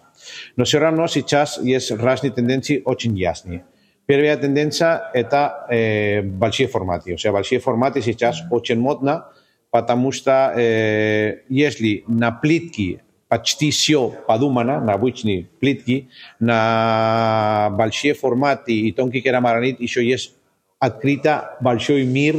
Но 0.55 0.63
все 0.63 0.79
равно 0.79 1.08
сейчас 1.08 1.60
есть 1.62 1.91
разные 1.91 2.31
тенденции 2.31 2.81
очень 2.86 3.17
ясные. 3.17 3.65
Первая 4.05 4.38
тенденция– 4.38 5.10
это 5.13 5.65
э, 5.70 6.22
большие 6.22 6.67
форматы. 6.67 7.13
O 7.13 7.17
sea, 7.17 7.31
большие 7.31 7.60
форматы 7.60 8.01
сейчас 8.01 8.43
очень 8.51 8.79
модно, 8.79 9.25
потому 9.71 10.11
что 10.11 10.53
э, 10.55 11.39
если 11.49 12.03
на 12.07 12.31
плитке 12.31 13.01
почти 13.27 13.71
все 13.71 14.13
подумано, 14.27 14.81
на 14.81 14.93
обычные 14.93 15.47
плитки, 15.59 16.09
на 16.39 17.69
большие 17.71 18.13
форматы 18.13 18.73
и 18.73 18.91
тонкий 18.91 19.21
керамогранит 19.21 19.79
еще 19.79 20.05
есть 20.05 20.33
открыто 20.79 21.57
большой 21.61 22.03
мир 22.03 22.35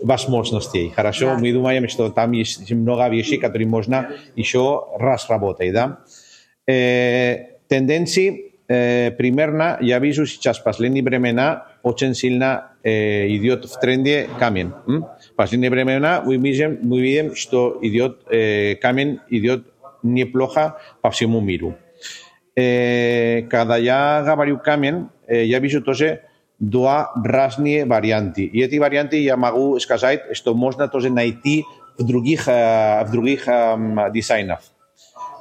возможностей. 0.00 0.92
Хорошо, 0.94 1.26
да. 1.26 1.38
мы 1.38 1.52
думаем, 1.52 1.88
что 1.88 2.10
там 2.10 2.32
есть 2.32 2.70
много 2.72 3.08
вещей, 3.08 3.38
которые 3.38 3.68
можно 3.68 4.10
еще 4.34 4.84
разработать. 4.98 5.72
Да? 5.72 6.00
Э, 6.66 7.58
тенденции 7.68 8.54
э, 8.66 9.12
примерно, 9.12 9.78
я 9.80 9.98
вижу 10.00 10.26
сейчас 10.26 10.58
в 10.58 10.64
последние 10.64 11.04
времена 11.04 11.68
очень 11.82 12.14
сильно 12.14 12.72
э, 12.82 13.28
идет 13.28 13.66
в 13.66 13.78
тренде 13.78 14.28
камень. 14.38 14.72
М? 14.88 15.06
В 15.42 15.44
последние 15.44 15.70
времена 15.70 16.22
мы 16.24 16.36
видим, 16.36 16.78
мы 16.82 17.00
видим 17.00 17.34
что 17.34 17.76
идет, 17.82 18.20
э, 18.30 18.76
камень 18.76 19.18
идет 19.28 19.64
неплохо 20.04 20.78
по 21.00 21.10
всему 21.10 21.40
миру. 21.40 21.74
Э, 22.54 23.42
когда 23.50 23.76
я 23.76 24.22
говорю 24.24 24.58
камень, 24.58 25.08
э, 25.26 25.44
я 25.44 25.58
вижу 25.58 25.82
тоже 25.82 26.20
два 26.60 27.10
разные 27.24 27.86
варианты. 27.86 28.44
И 28.44 28.62
эти 28.62 28.78
варианты 28.78 29.18
я 29.18 29.36
могу 29.36 29.80
сказать, 29.80 30.20
что 30.36 30.54
можно 30.54 30.86
тоже 30.86 31.10
найти 31.10 31.64
в 31.98 32.06
других, 32.06 32.46
в 32.46 33.08
других 33.10 33.48
дизайнах. 34.14 34.60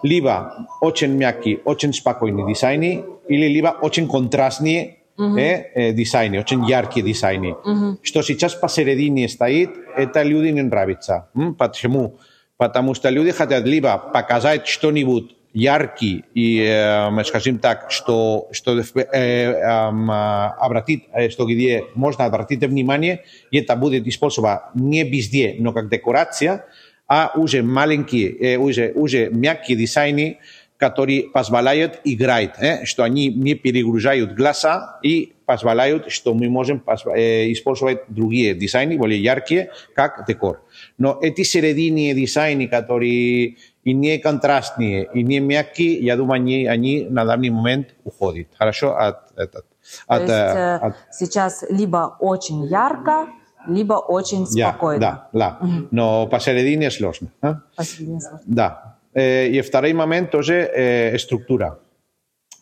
Либо 0.02 0.66
очень 0.82 1.14
мягкий, 1.16 1.60
очень 1.64 1.94
спокойный 1.94 2.52
дизайн, 2.52 3.06
или 3.28 3.46
либо 3.46 3.68
очень 3.68 4.08
контрастные 4.08 4.96
э, 5.22 5.72
э, 5.74 5.92
дизайны, 5.94 6.40
очень 6.40 6.66
яркие 6.66 7.06
дизайны. 7.06 7.56
Uh-huh. 7.66 7.98
Что 8.02 8.22
сейчас 8.22 8.56
посередине 8.56 9.30
стоит, 9.30 9.70
это 9.96 10.24
люди 10.24 10.50
не 10.50 10.62
нравится. 10.62 11.30
Почему? 11.58 12.20
Потому 12.58 12.94
что 12.94 13.10
люди 13.10 13.32
хотят 13.32 13.66
либо 13.66 13.98
показать 13.98 14.68
что-нибудь 14.68 15.36
яркий 15.54 16.24
и, 16.34 16.64
э, 16.66 17.24
скажем 17.26 17.60
так, 17.60 17.92
что, 17.92 18.48
что 18.52 18.80
э, 18.80 18.84
э, 18.84 19.74
обратит, 19.74 21.04
что 21.30 21.46
где 21.46 21.86
можно 21.96 22.26
обратить 22.26 22.62
внимание, 22.62 23.24
и 23.52 23.60
это 23.60 23.76
будет 23.76 24.08
использоваться 24.08 24.70
не 24.76 25.04
везде, 25.04 25.56
но 25.60 25.74
как 25.74 25.90
декорация, 25.90 26.66
а 27.08 27.34
уже 27.36 27.62
маленькие, 27.62 28.58
уже, 28.58 28.94
уже 28.96 29.30
мягкие 29.30 29.78
дизайны, 29.78 30.38
которые 30.82 31.30
позволяют 31.30 32.02
играть, 32.04 32.56
э, 32.58 32.86
что 32.86 33.04
они 33.04 33.30
не 33.30 33.54
перегружают 33.54 34.34
глаза 34.34 34.98
и 35.04 35.36
позволяют, 35.46 36.12
что 36.12 36.34
мы 36.34 36.50
можем 36.50 36.84
э, 36.88 37.52
использовать 37.52 38.00
другие 38.08 38.56
дизайны, 38.56 38.98
более 38.98 39.22
яркие, 39.22 39.70
как 39.94 40.26
декор. 40.28 40.60
Но 40.98 41.20
эти 41.22 41.44
серединные 41.44 42.16
дизайны, 42.16 42.68
которые 42.68 43.58
и 43.84 43.94
не 43.94 44.18
контрастные, 44.18 45.08
и 45.14 45.22
не 45.22 45.40
мягкие, 45.40 46.00
я 46.00 46.18
думаю, 46.18 46.42
они, 46.42 46.66
они 46.66 47.06
на 47.08 47.26
данный 47.26 47.52
момент 47.52 47.90
уходят. 48.04 48.48
Хорошо? 48.58 48.98
От, 48.98 49.38
от, 49.38 49.56
от, 49.56 49.66
То 50.08 50.16
есть 50.16 50.34
э, 50.34 50.76
от... 50.78 50.96
сейчас 51.12 51.64
либо 51.70 52.18
очень 52.20 52.66
ярко, 52.66 53.28
либо 53.68 53.94
очень 53.94 54.48
спокойно. 54.48 55.00
Да, 55.00 55.30
да, 55.32 55.60
да. 55.62 55.68
Угу. 55.68 55.88
Но 55.92 56.26
посередине 56.26 56.90
сложно. 56.90 57.28
¿eh? 57.44 57.54
Посередине 57.76 58.20
сложно. 58.20 58.42
Да. 58.48 58.98
Eh, 59.14 59.50
и 59.50 59.62
второй 59.62 59.94
момент 59.94 60.32
тоже 60.32 60.54
eh, 60.54 61.18
структура. 61.18 61.80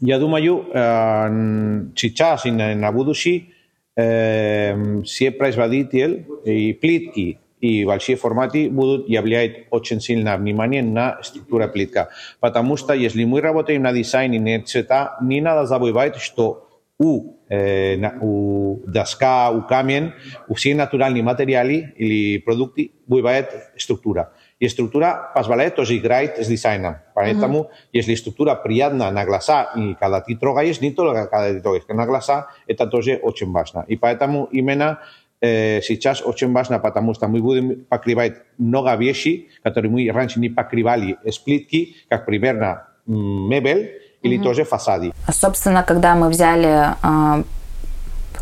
Я 0.02 0.18
думаю, 0.20 0.66
э, 0.74 1.92
сейчас 1.96 2.46
и 2.46 2.52
на, 2.52 2.74
на 2.76 2.92
будущее 2.92 3.50
э, 3.96 5.02
все 5.04 5.32
производители 5.32 6.26
и 6.46 6.74
плитки 6.74 7.40
и 7.60 7.86
большие 7.86 8.16
форматы 8.16 8.70
будут 8.70 9.10
являть 9.10 9.66
очень 9.70 10.00
сильно 10.00 10.38
внимание 10.38 10.82
на 10.82 11.22
структура 11.22 11.68
плитка. 11.68 12.10
Потому 12.40 12.78
что 12.78 12.94
если 12.94 13.26
мы 13.26 13.42
работаем 13.42 13.84
на 13.84 13.92
дизайне, 13.92 14.40
на 14.40 14.64
цвета, 14.64 15.18
не 15.22 15.42
надо 15.42 15.66
забывать, 15.66 16.16
что 16.18 16.70
у, 16.98 17.36
э, 17.50 17.98
у 18.22 18.82
доска, 18.88 19.52
у 19.52 19.62
камень, 19.62 20.12
у 20.48 20.54
все 20.54 20.76
натуральные 20.76 21.24
материалы 21.24 21.94
или 21.98 22.40
продукты 22.40 22.92
бывает 23.08 23.50
структура. 23.78 24.34
И 24.60 24.68
структура 24.68 25.32
позволяет 25.34 25.76
тоже 25.76 25.98
играть 25.98 26.38
с 26.38 26.48
дизайном. 26.48 26.98
Поэтому, 27.14 27.60
uh-huh. 27.60 27.94
если 27.94 28.16
структура 28.16 28.56
приятна 28.56 29.10
на 29.12 29.26
глаза, 29.26 29.72
и 29.76 29.94
когда 29.94 30.20
ты 30.20 30.36
трогаешь, 30.36 30.82
не 30.82 30.92
только 30.92 31.28
когда 31.28 31.54
ты 31.54 31.62
трогаешь, 31.62 31.84
на 31.88 32.06
глаза, 32.06 32.48
это 32.68 32.86
тоже 32.88 33.16
очень 33.16 33.52
важно. 33.52 33.86
И 33.88 33.96
поэтому 33.96 34.50
именно 34.52 35.00
э, 35.42 35.82
сейчас 35.82 36.22
очень 36.22 36.52
важно, 36.52 36.80
потому 36.80 37.14
что 37.14 37.28
мы 37.28 37.42
будем 37.42 37.86
покрывать 37.86 38.34
много 38.58 38.96
вещей, 38.96 39.50
которые 39.64 39.92
мы 39.92 40.12
раньше 40.12 40.40
не 40.40 40.50
покрывали, 40.50 41.18
сплитки, 41.32 41.96
как 42.10 42.26
примерно 42.26 42.88
мебель 43.06 44.02
или 44.22 44.38
mm-hmm. 44.38 44.44
тоже 44.44 44.64
фасады. 44.66 45.14
Собственно, 45.32 45.84
когда 45.84 46.16
мы 46.16 46.30
взяли 46.30 46.96
э, 47.02 47.44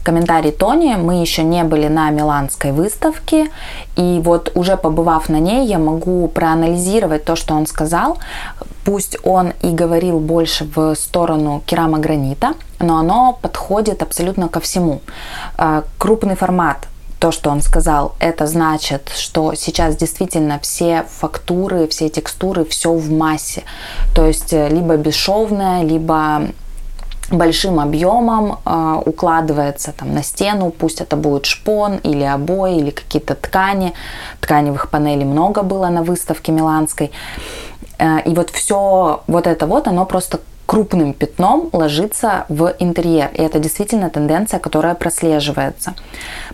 комментарий 0.03 0.51
Тони, 0.51 0.95
мы 0.95 1.21
еще 1.21 1.43
не 1.43 1.63
были 1.63 1.87
на 1.87 2.09
Миланской 2.09 2.71
выставке, 2.71 3.49
и 3.95 4.21
вот 4.23 4.51
уже 4.55 4.77
побывав 4.77 5.29
на 5.29 5.39
ней, 5.39 5.67
я 5.67 5.79
могу 5.79 6.27
проанализировать 6.27 7.25
то, 7.25 7.35
что 7.35 7.55
он 7.55 7.67
сказал. 7.67 8.17
Пусть 8.83 9.17
он 9.23 9.53
и 9.61 9.69
говорил 9.69 10.19
больше 10.19 10.65
в 10.75 10.95
сторону 10.95 11.61
керамогранита, 11.65 12.53
но 12.79 12.97
оно 12.97 13.37
подходит 13.41 14.01
абсолютно 14.01 14.47
ко 14.47 14.59
всему. 14.59 15.01
А, 15.57 15.83
крупный 15.97 16.35
формат 16.35 16.87
то, 17.19 17.31
что 17.31 17.49
он 17.49 17.61
сказал, 17.61 18.15
это 18.19 18.45
значит, 18.45 19.11
что 19.15 19.55
сейчас 19.55 19.95
действительно 19.95 20.59
все 20.59 21.03
фактуры, 21.09 21.87
все 21.87 22.09
текстуры, 22.09 22.63
все 22.65 22.93
в 22.93 23.11
массе. 23.11 23.63
То 24.13 24.25
есть 24.25 24.53
э, 24.53 24.69
либо 24.69 24.97
бесшовное, 24.97 25.83
либо 25.83 26.49
большим 27.31 27.79
объемом 27.79 28.59
э, 28.65 29.01
укладывается 29.05 29.91
там 29.91 30.13
на 30.13 30.23
стену, 30.23 30.71
пусть 30.71 31.01
это 31.01 31.15
будет 31.15 31.45
шпон 31.45 31.97
или 31.97 32.23
обои 32.23 32.77
или 32.77 32.91
какие-то 32.91 33.35
ткани. 33.35 33.93
Тканевых 34.39 34.89
панелей 34.89 35.25
много 35.25 35.63
было 35.63 35.87
на 35.87 36.03
выставке 36.03 36.51
миланской. 36.51 37.11
Э, 37.99 38.21
и 38.25 38.33
вот 38.33 38.49
все 38.49 39.23
вот 39.27 39.47
это 39.47 39.65
вот, 39.65 39.87
оно 39.87 40.05
просто 40.05 40.39
крупным 40.67 41.13
пятном 41.13 41.69
ложится 41.73 42.45
в 42.49 42.75
интерьер. 42.79 43.31
И 43.33 43.41
это 43.41 43.59
действительно 43.59 44.09
тенденция, 44.09 44.59
которая 44.59 44.95
прослеживается. 44.95 45.95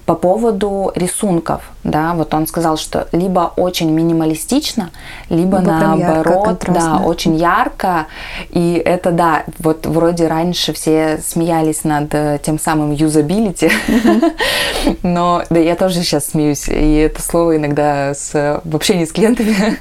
По 0.05 0.15
поводу 0.15 0.91
рисунков, 0.95 1.72
да, 1.83 2.13
вот 2.13 2.33
он 2.33 2.47
сказал, 2.47 2.77
что 2.77 3.07
либо 3.11 3.51
очень 3.55 3.91
минималистично, 3.91 4.91
либо, 5.29 5.59
либо 5.59 5.71
наоборот, 5.71 6.47
ярко, 6.47 6.71
да, 6.71 6.97
очень 7.03 7.35
ярко. 7.35 8.07
И 8.49 8.81
это, 8.83 9.11
да, 9.11 9.43
вот 9.59 9.85
вроде 9.85 10.27
раньше 10.27 10.73
все 10.73 11.19
смеялись 11.23 11.83
над 11.83 12.13
э, 12.13 12.39
тем 12.41 12.57
самым 12.57 12.91
юзабилити, 12.91 13.69
но 15.03 15.43
да, 15.49 15.59
я 15.59 15.75
тоже 15.75 16.03
сейчас 16.03 16.27
смеюсь, 16.27 16.67
и 16.69 16.95
это 16.95 17.21
слово 17.21 17.57
иногда 17.57 18.13
с, 18.13 18.61
в 18.63 18.75
общении 18.75 19.05
с 19.05 19.11
клиентами 19.11 19.79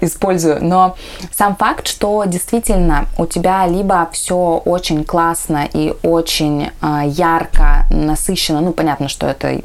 использую. 0.02 0.62
Но 0.62 0.96
сам 1.34 1.56
факт, 1.56 1.86
что 1.86 2.24
действительно 2.26 3.06
у 3.16 3.26
тебя 3.26 3.66
либо 3.66 4.08
все 4.12 4.60
очень 4.64 5.04
классно 5.04 5.66
и 5.72 5.94
очень 6.02 6.70
э, 6.82 7.00
ярко, 7.06 7.86
насыщенно, 7.90 8.60
ну 8.60 8.72
понятно, 8.72 9.08
что 9.08 9.26
это 9.26 9.58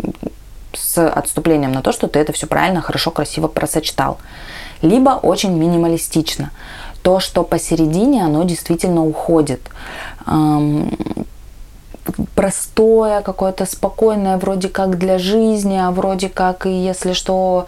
с 0.78 1.08
отступлением 1.08 1.72
на 1.72 1.82
то, 1.82 1.92
что 1.92 2.08
ты 2.08 2.20
это 2.20 2.34
все 2.34 2.48
правильно, 2.48 2.82
хорошо, 2.82 3.12
красиво 3.12 3.48
просочетал. 3.48 4.18
Либо 4.82 5.12
очень 5.12 5.58
минималистично. 5.58 6.52
То, 7.02 7.20
что 7.20 7.44
посередине, 7.44 8.24
оно 8.26 8.44
действительно 8.44 9.06
уходит. 9.06 9.62
Простое, 12.36 13.22
какое-то 13.22 13.66
спокойное, 13.66 14.38
вроде 14.38 14.70
как 14.70 14.98
для 14.98 15.18
жизни, 15.18 15.78
а 15.78 15.92
вроде 15.92 16.30
как 16.30 16.66
и 16.66 16.70
если 16.70 17.14
что, 17.14 17.66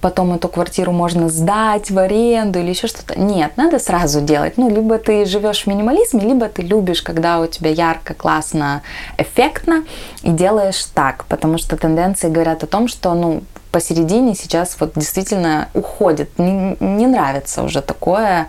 потом 0.00 0.34
эту 0.34 0.48
квартиру 0.48 0.92
можно 0.92 1.28
сдать 1.28 1.90
в 1.90 1.98
аренду 1.98 2.58
или 2.58 2.70
еще 2.70 2.86
что-то. 2.86 3.18
Нет, 3.18 3.52
надо 3.56 3.78
сразу 3.78 4.20
делать. 4.20 4.58
Ну, 4.58 4.68
либо 4.68 4.98
ты 4.98 5.24
живешь 5.24 5.62
в 5.62 5.66
минимализме, 5.66 6.20
либо 6.20 6.48
ты 6.48 6.62
любишь, 6.62 7.02
когда 7.02 7.40
у 7.40 7.46
тебя 7.46 7.70
ярко, 7.70 8.14
классно, 8.14 8.82
эффектно, 9.16 9.84
и 10.22 10.30
делаешь 10.30 10.84
так, 10.94 11.24
потому 11.28 11.58
что 11.58 11.76
тенденции 11.76 12.28
говорят 12.28 12.62
о 12.62 12.66
том, 12.66 12.88
что, 12.88 13.14
ну, 13.14 13.42
посередине 13.70 14.34
сейчас 14.34 14.76
вот 14.80 14.92
действительно 14.96 15.68
уходит, 15.74 16.38
не, 16.38 16.76
не 16.80 17.06
нравится 17.06 17.62
уже 17.62 17.82
такое, 17.82 18.48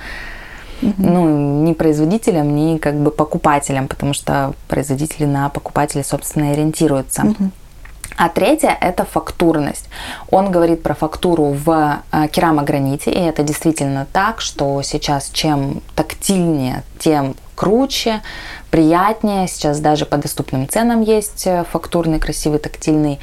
mm 0.82 0.94
ну, 0.98 1.64
ни 1.64 1.74
производителям, 1.74 2.56
ни 2.56 2.78
как 2.78 2.96
бы 2.96 3.12
покупателям, 3.12 3.88
потому 3.88 4.14
что 4.14 4.54
производители 4.68 5.26
на 5.26 5.50
покупателей, 5.50 6.04
собственно, 6.04 6.52
ориентируются. 6.52 7.22
mm 7.22 7.52
а 8.18 8.28
третье– 8.28 8.78
это 8.82 9.06
фактурность. 9.06 9.88
Он 10.30 10.52
говорит 10.52 10.84
про 10.84 10.94
фактуру 10.94 11.54
в 11.54 12.02
э, 12.12 12.28
керамограните, 12.28 13.12
и 13.12 13.20
это 13.20 13.44
действительно 13.44 14.08
так, 14.12 14.42
что 14.42 14.82
сейчас 14.82 15.30
чем 15.30 15.82
тактильнее, 15.96 16.84
тем 16.98 17.36
круче, 17.56 18.22
приятнее. 18.72 19.48
Сейчас 19.48 19.80
даже 19.80 20.06
по 20.06 20.18
доступным 20.18 20.68
ценам 20.68 21.02
есть 21.02 21.48
э, 21.48 21.64
фактурный, 21.72 22.20
красивый, 22.20 22.60
тактильный 22.60 23.20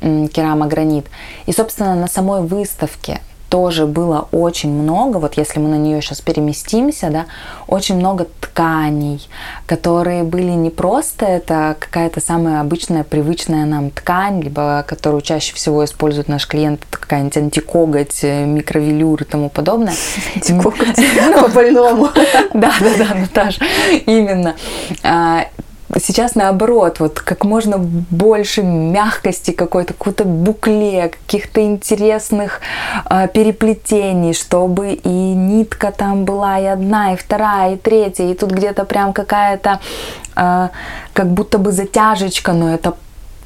керамогранит. 0.00 1.06
И, 1.46 1.52
собственно, 1.52 1.94
на 1.94 2.06
самой 2.06 2.42
выставке 2.42 3.20
тоже 3.56 3.86
было 3.86 4.28
очень 4.32 4.70
много, 4.70 5.16
вот 5.16 5.38
если 5.38 5.60
мы 5.60 5.70
на 5.70 5.78
нее 5.78 6.02
сейчас 6.02 6.20
переместимся, 6.20 7.08
да, 7.08 7.24
очень 7.66 7.96
много 7.96 8.26
тканей, 8.42 9.26
которые 9.64 10.24
были 10.24 10.50
не 10.50 10.68
просто 10.68 11.24
это 11.24 11.74
какая-то 11.78 12.20
самая 12.20 12.60
обычная, 12.60 13.02
привычная 13.02 13.64
нам 13.64 13.90
ткань, 13.90 14.42
либо 14.42 14.84
которую 14.86 15.22
чаще 15.22 15.54
всего 15.54 15.86
использует 15.86 16.28
наш 16.28 16.46
клиент, 16.46 16.82
это 16.90 17.00
какая-нибудь 17.00 17.36
антикоготь, 17.38 18.18
э, 18.24 18.44
микровелюр 18.44 19.22
и 19.22 19.24
тому 19.24 19.48
подобное. 19.48 19.94
Антикоготь 20.34 21.00
по-больному. 21.40 22.10
Да, 22.52 22.72
да, 22.80 22.90
да, 22.98 23.14
Наташа, 23.14 23.64
именно. 24.04 24.54
Сейчас 25.94 26.34
наоборот, 26.34 26.98
вот 26.98 27.20
как 27.20 27.44
можно 27.44 27.78
больше 27.78 28.62
мягкости 28.62 29.52
какой-то, 29.52 29.94
какой-то 29.94 30.24
букле, 30.24 31.08
каких-то 31.08 31.62
интересных 31.62 32.60
э, 33.08 33.28
переплетений, 33.28 34.34
чтобы 34.34 34.94
и 34.94 35.08
нитка 35.08 35.92
там 35.92 36.24
была 36.24 36.58
и 36.58 36.64
одна, 36.64 37.14
и 37.14 37.16
вторая, 37.16 37.74
и 37.74 37.76
третья, 37.76 38.24
и 38.24 38.34
тут 38.34 38.50
где-то 38.50 38.84
прям 38.84 39.12
какая-то 39.12 39.78
э, 40.34 40.68
как 41.12 41.26
будто 41.28 41.58
бы 41.58 41.70
затяжечка, 41.70 42.52
но 42.52 42.74
это 42.74 42.94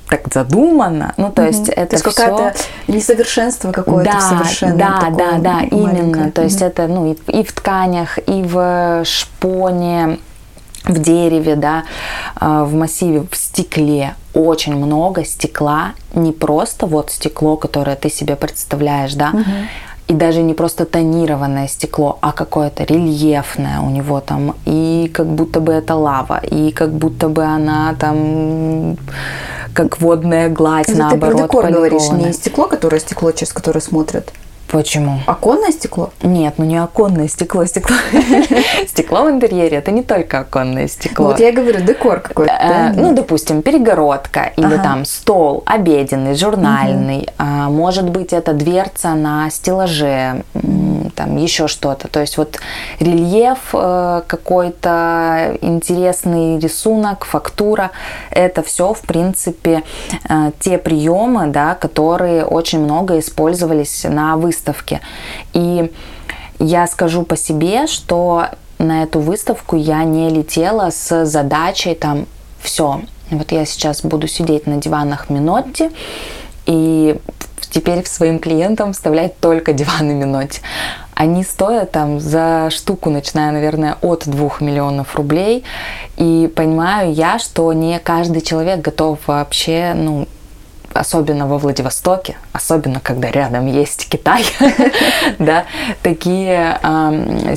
так 0.09 0.23
задумано. 0.33 1.15
Ну, 1.19 1.31
то 1.31 1.47
есть 1.47 1.69
это 1.69 1.97
то 1.99 2.09
есть 2.09 2.17
какое-то 2.17 2.55
несовершенство 2.89 3.71
какое-то 3.71 4.13
да, 4.13 4.21
совершенно. 4.21 4.77
Да, 4.77 5.11
да, 5.11 5.39
да, 5.39 5.61
именно. 5.71 6.33
То 6.33 6.43
есть 6.43 6.63
это 6.63 6.89
ну, 6.89 7.13
и, 7.13 7.39
и 7.41 7.45
в 7.45 7.53
тканях, 7.53 8.19
и 8.27 8.43
в 8.43 9.05
шпоне, 9.05 10.19
в 10.85 10.99
дереве, 10.99 11.57
да, 11.57 11.85
а, 12.37 12.65
в 12.65 12.75
массиве, 12.75 13.25
в 13.31 13.37
стекле 13.37 14.15
очень 14.35 14.77
много 14.77 15.25
стекла, 15.25 15.93
не 16.15 16.33
просто 16.33 16.87
вот 16.87 17.11
стекло, 17.11 17.57
которое 17.57 17.97
ты 17.97 18.11
себе 18.11 18.37
представляешь, 18.37 19.15
да, 19.15 19.31
угу. 19.33 19.45
и 20.09 20.15
даже 20.15 20.43
не 20.43 20.55
просто 20.55 20.87
тонированное 20.87 21.69
стекло, 21.69 22.19
а 22.21 22.33
какое-то 22.33 22.85
рельефное 22.85 23.81
у 23.81 23.91
него 23.91 24.21
там, 24.21 24.55
и 24.65 25.11
как 25.13 25.27
будто 25.27 25.61
бы 25.61 25.73
это 25.73 25.95
лава, 25.95 26.39
и 26.39 26.71
как 26.71 26.93
будто 26.93 27.29
бы 27.29 27.45
она 27.45 27.95
там 27.99 28.97
как 29.75 30.01
водная 30.01 30.49
гладь, 30.49 30.89
это 30.89 30.99
наоборот, 30.99 31.43
ты 31.43 31.57
про 31.57 31.69
декор 31.69 31.71
говоришь, 31.71 32.11
не 32.11 32.33
стекло, 32.33 32.67
которое 32.67 33.01
стекло, 33.01 33.33
через 33.33 33.53
которое 33.53 33.81
смотрят? 33.81 34.33
Почему? 34.71 35.19
Оконное 35.27 35.73
стекло? 35.73 36.11
Нет, 36.23 36.55
ну 36.59 36.65
не 36.65 36.77
оконное 36.77 37.27
стекло, 37.27 37.65
стекло. 37.65 37.97
Стекло 38.87 39.25
в 39.25 39.31
интерьере 39.31 39.79
это 39.79 39.91
не 39.91 40.03
только 40.03 40.39
оконное 40.41 40.87
стекло. 40.87 41.27
Вот 41.27 41.41
я 41.41 41.53
говорю, 41.53 41.81
декор 41.81 42.21
какой-то. 42.21 42.53
Э, 42.53 42.93
ну, 42.95 43.13
допустим, 43.13 43.63
перегородка 43.63 44.53
или 44.57 44.77
там 44.77 45.05
стол 45.05 45.65
обеденный, 45.67 46.35
журнальный. 46.35 47.29
А, 47.39 47.69
может 47.69 48.09
быть, 48.09 48.33
это 48.33 48.53
дверца 48.53 49.15
на 49.15 49.51
стеллаже, 49.51 50.45
там 51.17 51.37
еще 51.37 51.67
что-то. 51.67 52.09
То 52.09 52.21
есть 52.21 52.39
вот 52.39 52.59
рельеф, 53.01 53.59
э, 53.73 54.23
какой-то 54.27 55.59
интересный 55.61 56.59
рисунок, 56.59 57.25
фактура, 57.25 57.91
это 58.31 58.63
все, 58.63 58.95
в 58.95 59.01
принципе, 59.01 59.83
э, 60.29 60.53
те 60.61 60.79
приемы, 60.79 61.49
да, 61.49 61.75
которые 61.75 62.45
очень 62.45 62.81
много 62.81 63.19
использовались 63.19 64.05
на 64.09 64.37
выставке. 64.37 64.60
И 65.53 65.91
я 66.59 66.87
скажу 66.87 67.23
по 67.23 67.37
себе, 67.37 67.87
что 67.87 68.47
на 68.79 69.03
эту 69.03 69.21
выставку 69.21 69.77
я 69.77 70.05
не 70.05 70.31
летела 70.31 70.91
с 70.91 71.25
задачей 71.25 71.95
там 71.95 72.27
все. 72.61 73.03
Вот 73.31 73.53
я 73.53 73.65
сейчас 73.65 74.03
буду 74.03 74.27
сидеть 74.27 74.67
на 74.67 74.77
диванах 74.77 75.31
Минотти 75.31 75.91
и 76.67 77.19
теперь 77.71 78.05
своим 78.07 78.39
клиентам 78.39 78.93
вставлять 78.93 79.39
только 79.39 79.73
диваны 79.73 80.13
Минотти. 80.13 80.61
Они 81.15 81.45
стоят 81.45 81.93
там 81.93 82.19
за 82.19 82.69
штуку, 82.71 83.11
начиная, 83.11 83.53
наверное, 83.53 83.97
от 84.01 84.27
2 84.27 84.53
миллионов 84.61 85.15
рублей. 85.17 85.65
И 86.17 86.51
понимаю 86.57 87.13
я, 87.13 87.39
что 87.39 87.73
не 87.73 87.99
каждый 87.99 88.41
человек 88.41 88.81
готов 88.81 89.19
вообще, 89.27 89.93
ну, 89.95 90.27
особенно 90.93 91.47
во 91.47 91.59
Владивостоке, 91.59 92.37
особенно 92.53 93.01
когда 93.01 93.31
рядом 93.31 93.67
есть 93.67 94.09
Китай, 94.09 94.45
да, 95.39 95.65
такие 96.03 96.79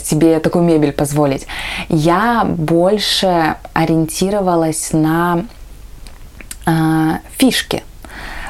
себе 0.03 0.39
такую 0.39 0.63
мебель 0.63 0.91
позволить. 0.91 1.47
Я 1.89 2.43
больше 2.45 3.55
ориентировалась 3.73 4.93
на 4.93 5.45
а, 6.65 7.19
фишки, 7.37 7.83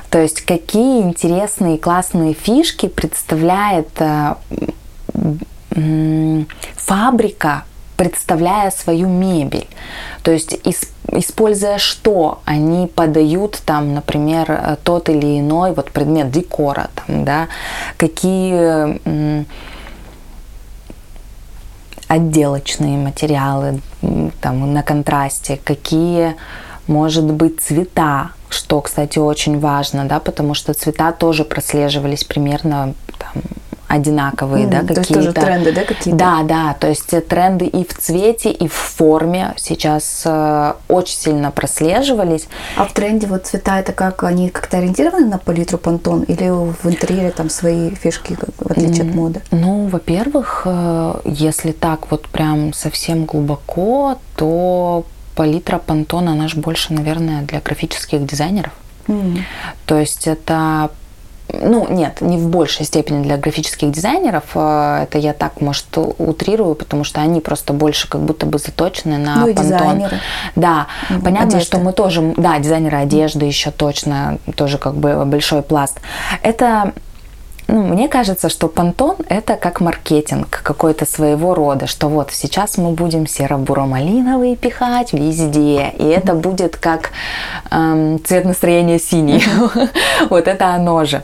то 0.10 0.22
есть 0.22 0.42
какие 0.42 1.02
интересные 1.02 1.78
классные 1.78 2.34
фишки 2.34 2.88
представляет 2.88 3.90
а, 4.00 4.38
фабрика, 6.76 7.64
представляя 7.98 8.72
свою 8.72 9.08
мебель. 9.08 9.68
То 10.24 10.32
есть 10.32 10.58
используя 11.12 11.78
что 11.78 12.42
они 12.46 12.88
подают 12.88 13.62
там, 13.66 13.94
например, 13.94 14.78
тот 14.84 15.10
или 15.10 15.40
иной 15.40 15.74
вот 15.74 15.92
предмет 15.92 16.32
декора, 16.32 16.90
там, 16.96 17.26
да, 17.26 17.48
какие 17.98 19.00
отделочные 22.08 22.98
материалы 22.98 23.82
там 24.42 24.74
на 24.74 24.84
контрасте, 24.84 25.60
какие, 25.64 26.36
может 26.88 27.26
быть, 27.26 27.62
цвета, 27.62 28.32
что, 28.50 28.82
кстати, 28.82 29.20
очень 29.20 29.60
важно, 29.60 30.06
да, 30.06 30.20
потому 30.20 30.54
что 30.54 30.74
цвета 30.74 31.12
тоже 31.12 31.44
прослеживались 31.44 32.24
примерно 32.24 32.94
там, 33.18 33.44
одинаковые, 33.94 34.66
mm, 34.66 34.70
да, 34.70 34.80
какие-то. 34.80 34.94
То 34.96 35.02
есть 35.02 35.14
тоже 35.14 35.34
тренды, 35.34 35.72
да, 35.72 35.84
какие-то? 35.84 36.18
Да, 36.18 36.44
да, 36.44 36.76
то 36.80 36.88
есть 36.88 37.28
тренды 37.28 37.66
и 37.66 37.86
в 37.86 37.94
цвете, 37.94 38.52
и 38.52 38.68
в 38.68 38.74
форме 38.74 39.54
сейчас 39.58 40.24
э, 40.26 40.74
очень 40.88 41.18
сильно 41.18 41.52
прослеживались. 41.52 42.48
А 42.76 42.86
в 42.86 42.94
тренде 42.94 43.28
вот 43.28 43.46
цвета 43.46 43.80
это 43.80 43.92
как, 43.94 44.24
они 44.24 44.50
как-то 44.50 44.78
ориентированы 44.78 45.28
на 45.28 45.38
палитру 45.38 45.78
Пантон 45.78 46.24
или 46.24 46.50
в 46.50 46.86
интерьере 46.86 47.32
там 47.32 47.50
свои 47.50 47.92
фишки, 47.92 48.36
в 48.58 48.72
отличие 48.72 49.06
mm, 49.06 49.10
от 49.10 49.16
моды? 49.16 49.42
Ну, 49.52 49.88
во-первых, 49.88 50.64
э, 50.66 51.14
если 51.26 51.72
так 51.72 52.10
вот 52.10 52.28
прям 52.28 52.74
совсем 52.74 53.26
глубоко, 53.26 54.18
то 54.36 55.06
палитра 55.36 55.78
Пантон, 55.78 56.30
она 56.30 56.48
же 56.48 56.58
больше, 56.58 56.94
наверное, 56.94 57.44
для 57.44 57.60
графических 57.60 58.26
дизайнеров. 58.26 58.72
Mm. 59.08 59.42
То 59.86 60.00
есть 60.00 60.28
это 60.28 60.90
ну, 61.54 61.88
нет, 61.90 62.22
не 62.22 62.38
в 62.38 62.50
большей 62.50 62.86
степени 62.86 63.22
для 63.22 63.38
графических 63.38 63.92
дизайнеров. 63.92 64.44
Э, 64.56 65.04
это 65.04 65.18
я 65.18 65.34
так, 65.34 65.62
может, 65.62 65.86
утрирую, 65.96 66.76
потому 66.76 67.04
что 67.04 67.22
они 67.22 67.42
просто 67.42 67.74
больше 67.74 68.10
как 68.10 68.22
будто 68.22 68.46
бы 68.46 68.58
заточены 68.58 69.18
на 69.18 69.36
ну, 69.36 69.48
и 69.48 69.54
дизайнеры. 69.54 70.20
Да, 70.56 70.88
mm, 71.10 71.24
понятно, 71.24 71.58
одежды. 71.58 71.66
что 71.66 71.80
мы 71.80 71.94
тоже, 71.94 72.34
да, 72.38 72.58
дизайнеры 72.60 72.98
одежды 72.98 73.46
еще 73.46 73.72
точно, 73.72 74.40
тоже 74.56 74.78
как 74.78 74.96
бы 74.96 75.24
большой 75.26 75.62
пласт. 75.62 76.00
Это 76.42 76.94
ну, 77.68 77.82
мне 77.84 78.08
кажется, 78.08 78.50
что 78.50 78.68
понтон– 78.68 79.18
это 79.30 79.56
как 79.56 79.82
маркетинг 79.82 80.62
какой-то 80.64 81.06
своего 81.06 81.56
рода, 81.56 81.88
что 81.88 82.10
вот 82.10 82.32
сейчас 82.32 82.78
мы 82.78 82.92
будем 82.92 83.26
серо-буро-малиновый 83.26 84.56
пихать 84.56 85.14
везде, 85.14 85.90
и 85.98 86.06
это 86.06 86.34
будет 86.34 86.78
как 86.78 87.12
эм, 87.72 88.24
цвет 88.24 88.46
настроения 88.46 89.00
синий. 89.00 89.44
Вот 90.30 90.48
это 90.48 90.68
оно 90.74 91.06
же. 91.06 91.24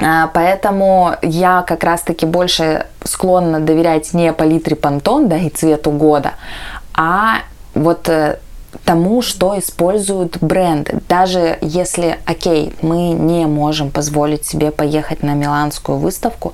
А, 0.00 0.28
поэтому 0.28 1.14
я 1.22 1.62
как 1.62 1.84
раз-таки 1.84 2.26
больше 2.26 2.86
склонна 3.04 3.60
доверять 3.60 4.14
не 4.14 4.32
палитре 4.32 4.76
понтон, 4.76 5.28
да, 5.28 5.36
и 5.36 5.50
цвету 5.50 5.90
года, 5.90 6.32
а 6.94 7.40
вот 7.74 8.08
э, 8.08 8.38
тому, 8.84 9.22
что 9.22 9.58
используют 9.58 10.38
бренды. 10.40 11.00
Даже 11.08 11.58
если, 11.60 12.18
окей, 12.24 12.74
мы 12.82 13.10
не 13.10 13.46
можем 13.46 13.90
позволить 13.90 14.46
себе 14.46 14.70
поехать 14.70 15.22
на 15.22 15.34
миланскую 15.34 15.98
выставку, 15.98 16.52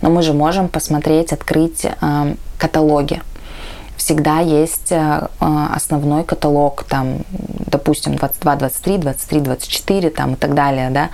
но 0.00 0.10
мы 0.10 0.22
же 0.22 0.32
можем 0.32 0.68
посмотреть, 0.68 1.32
открыть 1.32 1.84
э, 1.84 2.34
каталоги. 2.58 3.22
Всегда 3.96 4.40
есть 4.40 4.92
э, 4.92 5.28
основной 5.38 6.24
каталог, 6.24 6.84
там, 6.84 7.18
допустим, 7.30 8.16
22, 8.16 8.56
23, 8.56 8.98
23, 8.98 9.40
24 9.40 10.10
там, 10.10 10.34
и 10.34 10.36
так 10.36 10.54
далее. 10.54 10.90
Да? 10.90 11.10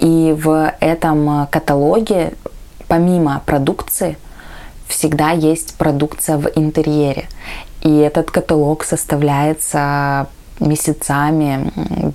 И 0.00 0.34
в 0.36 0.72
этом 0.80 1.46
каталоге, 1.50 2.34
помимо 2.88 3.42
продукции, 3.46 4.18
всегда 4.88 5.30
есть 5.30 5.74
продукция 5.76 6.36
в 6.36 6.50
интерьере. 6.56 7.26
И 7.82 7.96
этот 7.98 8.30
каталог 8.30 8.84
составляется 8.84 10.28
месяцами 10.60 11.70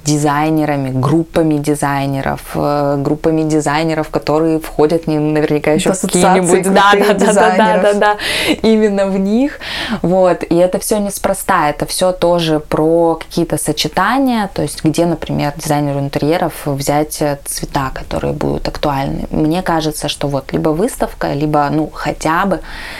дизайнерами, 0.05 0.91
группами 0.91 1.57
дизайнеров, 1.57 2.41
э, 2.55 2.95
группами 2.97 3.43
дизайнеров, 3.43 4.09
которые 4.09 4.59
входят 4.59 5.07
не, 5.07 5.19
наверняка 5.19 5.71
еще 5.71 5.93
в 5.93 6.01
какие-нибудь, 6.01 6.63
да, 6.63 6.93
да, 6.93 7.13
да, 7.13 7.33
да, 7.33 7.55
да, 7.57 7.77
да, 7.81 7.93
да, 7.93 8.17
именно 8.61 9.07
в 9.07 9.17
них, 9.19 9.59
вот, 10.01 10.43
и 10.43 10.55
это 10.55 10.79
все 10.79 10.99
неспроста, 10.99 11.69
это 11.69 11.85
все 11.85 12.11
тоже 12.11 12.59
про 12.59 13.15
какие-то 13.15 13.57
сочетания, 13.57 14.49
то 14.53 14.61
есть 14.61 14.83
где, 14.83 15.05
например, 15.05 15.53
дизайнеру 15.57 15.99
интерьеров 15.99 16.53
взять 16.65 17.21
цвета, 17.45 17.91
которые 17.93 18.33
будут 18.33 18.67
актуальны. 18.67 19.25
Мне 19.31 19.61
кажется, 19.61 20.07
что 20.07 20.27
вот 20.27 20.53
либо 20.53 20.69
выставка, 20.69 21.33
либо, 21.33 21.67
ну, 21.71 21.89
хотя 21.91 22.45
бы 22.45 22.59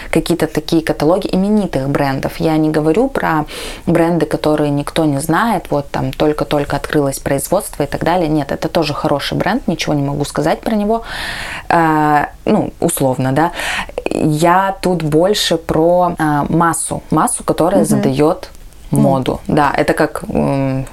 какие-то 0.10 0.48
такие 0.48 0.82
каталоги 0.82 1.30
именитых 1.32 1.88
брендов. 1.90 2.38
Я 2.38 2.58
не 2.58 2.70
говорю 2.70 3.10
про 3.10 3.46
бренды, 3.86 4.26
которые 4.26 4.70
никто 4.72 5.06
не 5.06 5.20
знает, 5.20 5.35
вот 5.70 5.90
там 5.92 6.12
только-только 6.12 6.76
открылось 6.76 7.20
производство 7.20 7.84
и 7.84 7.86
так 7.86 8.04
далее. 8.04 8.28
Нет, 8.28 8.52
это 8.52 8.70
тоже 8.70 8.94
хороший 8.94 9.38
бренд, 9.38 9.68
ничего 9.68 9.94
не 9.94 10.04
могу 10.04 10.26
сказать 10.26 10.62
про 10.62 10.76
него. 10.76 11.04
Э, 11.70 12.28
ну, 12.46 12.72
условно, 12.80 13.32
да. 13.32 13.52
Я 14.12 14.76
тут 14.82 15.04
больше 15.04 15.58
про 15.58 16.16
э, 16.18 16.46
массу, 16.50 17.02
массу, 17.12 17.44
которая 17.44 17.82
угу. 17.82 17.90
задает 17.90 18.50
моду. 18.92 19.40
Mm. 19.48 19.56
Да, 19.56 19.74
это 19.76 19.94
как 19.94 20.24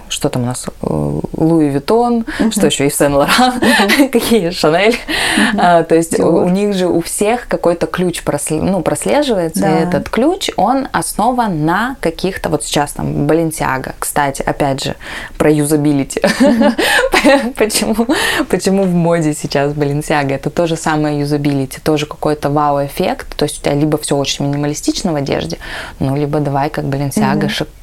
что 0.09 0.29
там 0.29 0.43
у 0.43 0.47
нас 0.47 0.67
Луи 0.81 1.69
Виттон, 1.69 2.21
mm-hmm. 2.21 2.53
что 2.53 2.67
еще 2.67 2.87
и 2.87 2.91
Сен 2.91 3.15
Лоран, 3.15 3.59
mm-hmm. 3.59 4.09
какие 4.13 4.51
Шанель. 4.51 4.93
Mm-hmm. 4.93 5.59
А, 5.59 5.83
то 5.85 5.95
есть 5.95 6.21
у, 6.21 6.27
у 6.27 6.49
них 6.49 6.75
же 6.75 6.87
у 6.87 7.01
всех 7.01 7.49
какой-то 7.49 7.87
ключ 7.87 8.23
просле, 8.23 8.61
ну, 8.61 8.83
прослеживается. 8.83 9.63
Да. 9.63 9.79
И 9.79 9.83
этот 9.83 10.09
ключ 10.11 10.51
он 10.57 10.89
основан 10.93 11.65
на 11.65 11.97
каких-то 12.01 12.51
вот 12.51 12.65
сейчас 12.65 12.93
там 12.93 13.27
Баленсиага, 13.27 13.95
кстати, 13.99 14.43
опять 14.43 14.85
же 14.85 14.95
про 15.39 15.51
юзабилити. 15.51 16.21
Mm-hmm. 16.21 17.55
почему 17.59 18.07
почему 18.49 18.85
в 18.85 18.95
моде 18.95 19.35
сейчас 19.35 19.73
Баленсиага? 19.73 20.35
Это 20.35 20.51
тоже 20.51 20.77
самое 20.77 21.21
юзабилити, 21.21 21.81
тоже 21.81 22.07
какой-то 22.07 22.51
вау-эффект. 22.51 23.37
То 23.37 23.45
есть 23.45 23.61
у 23.61 23.63
тебя 23.63 23.75
либо 23.75 23.99
все 23.99 24.17
очень 24.17 24.47
минималистично 24.47 25.13
в 25.13 25.17
одежде, 25.17 25.59
ну 25.99 26.17
либо 26.17 26.41
давай 26.41 26.71
как 26.71 26.85
Баленсиага 26.85 27.47
mm-hmm 27.47 27.82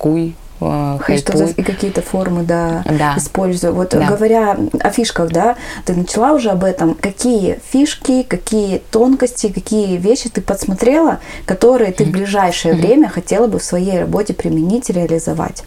э, 0.61 0.97
и, 1.07 1.17
что 1.17 1.45
и 1.45 1.63
какие-то 1.63 2.01
формы, 2.01 2.43
да, 2.43 2.83
да. 2.85 3.15
использую. 3.17 3.73
Вот 3.73 3.89
да. 3.91 4.05
говоря 4.05 4.57
о 4.79 4.89
фишках, 4.89 5.31
да, 5.31 5.55
ты 5.85 5.93
начала 5.93 6.33
уже 6.33 6.49
об 6.49 6.63
этом. 6.63 6.95
Какие 6.95 7.59
фишки, 7.71 8.23
какие 8.23 8.79
тонкости, 8.91 9.51
какие 9.51 9.97
вещи 9.97 10.29
ты 10.29 10.41
подсмотрела, 10.41 11.19
которые 11.45 11.91
ты 11.91 12.05
в 12.05 12.11
ближайшее 12.11 12.73
mm-hmm. 12.73 12.81
время 12.81 13.09
хотела 13.09 13.47
бы 13.47 13.59
в 13.59 13.63
своей 13.63 13.99
работе 13.99 14.33
применить 14.33 14.89
реализовать? 14.89 15.63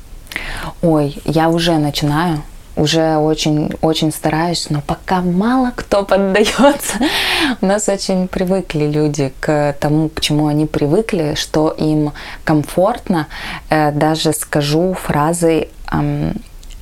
Ой, 0.83 1.21
я 1.25 1.49
уже 1.51 1.79
начинаю 1.79 2.43
уже 2.77 3.17
очень-очень 3.17 4.13
стараюсь, 4.13 4.69
но 4.71 4.81
пока 4.81 5.21
мало 5.21 5.73
кто 5.75 6.05
поддается. 6.05 6.99
У 7.61 7.67
нас 7.67 7.89
очень 7.89 8.29
привыкли 8.29 8.85
люди 8.87 9.33
к 9.41 9.77
тому, 9.79 10.09
к 10.09 10.21
чему 10.21 10.47
они 10.47 10.67
привыкли, 10.67 11.35
что 11.35 11.71
им 11.71 12.13
комфортно. 12.45 13.27
Э, 13.69 13.93
даже 13.93 14.33
скажу 14.33 14.95
фразы 14.95 15.69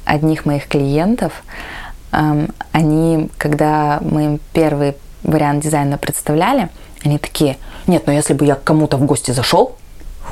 одних 0.04 0.46
моих 0.46 0.68
клиентов. 0.68 1.32
Они, 2.10 3.28
когда 3.38 3.98
мы 4.02 4.24
им 4.24 4.40
первый 4.52 4.94
вариант 5.22 5.64
дизайна 5.64 5.98
представляли, 5.98 6.68
они 7.04 7.18
такие, 7.18 7.56
нет, 7.86 8.06
но 8.06 8.12
если 8.12 8.34
бы 8.34 8.44
я 8.44 8.54
к 8.54 8.62
кому-то 8.62 8.96
в 8.96 9.04
гости 9.04 9.32
зашел, 9.32 9.76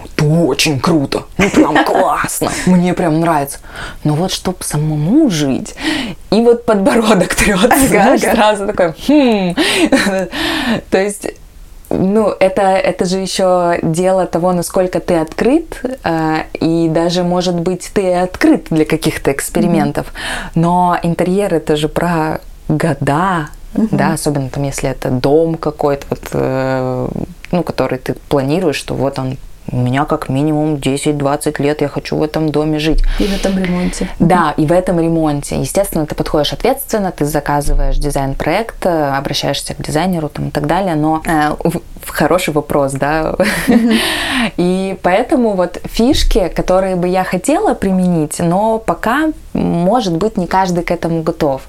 это 0.05 0.25
очень 0.25 0.81
круто, 0.81 1.25
ну 1.39 1.51
прям 1.51 1.85
классно, 1.87 2.51
мне 2.67 2.95
прям 2.95 3.21
нравится. 3.21 3.59
Но 4.05 4.15
вот 4.15 4.33
чтобы 4.33 4.59
самому 4.61 5.31
жить, 5.31 5.75
и 6.31 6.41
вот 6.41 6.65
подбородок 6.65 7.35
трется, 7.35 7.69
ага, 7.69 8.19
сразу 8.19 8.67
такой, 8.67 8.93
хм. 9.07 9.55
То 10.91 10.99
есть 10.99 11.29
ну, 11.91 12.35
это, 12.39 12.63
это 12.63 13.05
же 13.07 13.19
еще 13.19 13.79
дело 13.83 14.27
того, 14.27 14.53
насколько 14.53 15.01
ты 15.01 15.15
открыт, 15.15 15.83
э, 16.05 16.43
и 16.61 16.89
даже, 16.89 17.23
может 17.23 17.59
быть, 17.59 17.91
ты 17.95 18.15
открыт 18.15 18.67
для 18.71 18.85
каких-то 18.85 19.33
экспериментов. 19.33 20.07
Mm-hmm. 20.07 20.51
Но 20.55 20.99
интерьер 21.03 21.55
это 21.55 21.77
же 21.77 21.89
про 21.89 22.41
года, 22.69 23.49
mm-hmm. 23.75 23.89
да, 23.91 24.13
особенно 24.13 24.51
там, 24.51 24.65
если 24.65 24.91
это 24.91 25.11
дом 25.11 25.55
какой-то, 25.55 26.05
вот, 26.11 26.21
э, 26.33 27.09
ну, 27.53 27.63
который 27.63 27.99
ты 27.99 28.15
планируешь, 28.29 28.77
что 28.77 28.95
вот 28.95 29.19
он 29.19 29.39
у 29.71 29.77
меня 29.77 30.05
как 30.05 30.29
минимум 30.29 30.77
10-20 30.77 31.63
лет 31.63 31.81
я 31.81 31.89
хочу 31.89 32.17
в 32.17 32.23
этом 32.23 32.51
доме 32.51 32.79
жить. 32.79 33.03
И 33.19 33.25
в 33.25 33.35
этом 33.35 33.59
ремонте. 33.59 34.09
Да, 34.19 34.55
и 34.57 34.67
в 34.67 34.73
этом 34.73 34.99
ремонте. 35.01 35.61
Естественно, 35.61 36.07
ты 36.07 36.15
подходишь 36.15 36.53
ответственно, 36.53 37.13
ты 37.13 37.25
заказываешь 37.25 37.97
дизайн-проект, 37.97 38.87
обращаешься 38.87 39.75
к 39.75 39.83
дизайнеру 39.83 40.29
там, 40.29 40.49
и 40.49 40.51
так 40.51 40.67
далее, 40.67 40.95
но 40.95 41.23
э, 41.25 41.53
хороший 42.07 42.55
вопрос, 42.55 42.93
да. 42.93 43.35
И 44.57 44.97
поэтому 45.03 45.55
вот 45.55 45.81
фишки, 45.85 46.49
которые 46.49 46.97
бы 46.97 47.09
я 47.09 47.25
хотела 47.25 47.75
применить, 47.75 48.39
но 48.39 48.79
пока, 48.79 49.29
может 49.53 50.17
быть, 50.17 50.37
не 50.37 50.47
каждый 50.47 50.85
к 50.85 50.91
этому 50.91 51.23
готов. 51.23 51.63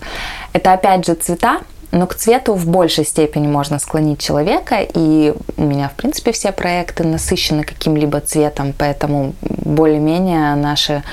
Это 0.54 0.74
опять 0.74 1.06
же 1.06 1.14
цвета, 1.16 1.60
но 1.91 2.06
к 2.08 2.15
цвету 2.15 2.54
в 2.54 2.67
большей 2.67 3.06
степени 3.06 3.47
можно 3.47 3.80
склонить 3.80 4.19
человека, 4.19 4.80
и 4.82 5.34
у 5.58 5.63
меня, 5.63 5.89
в 5.89 5.93
принципе, 5.93 6.32
все 6.32 6.52
проекты 6.52 7.04
насыщены 7.04 7.63
каким-либо 7.63 8.19
цветом, 8.19 8.73
поэтому 8.78 9.34
более-менее 9.41 10.56
наши 10.56 11.04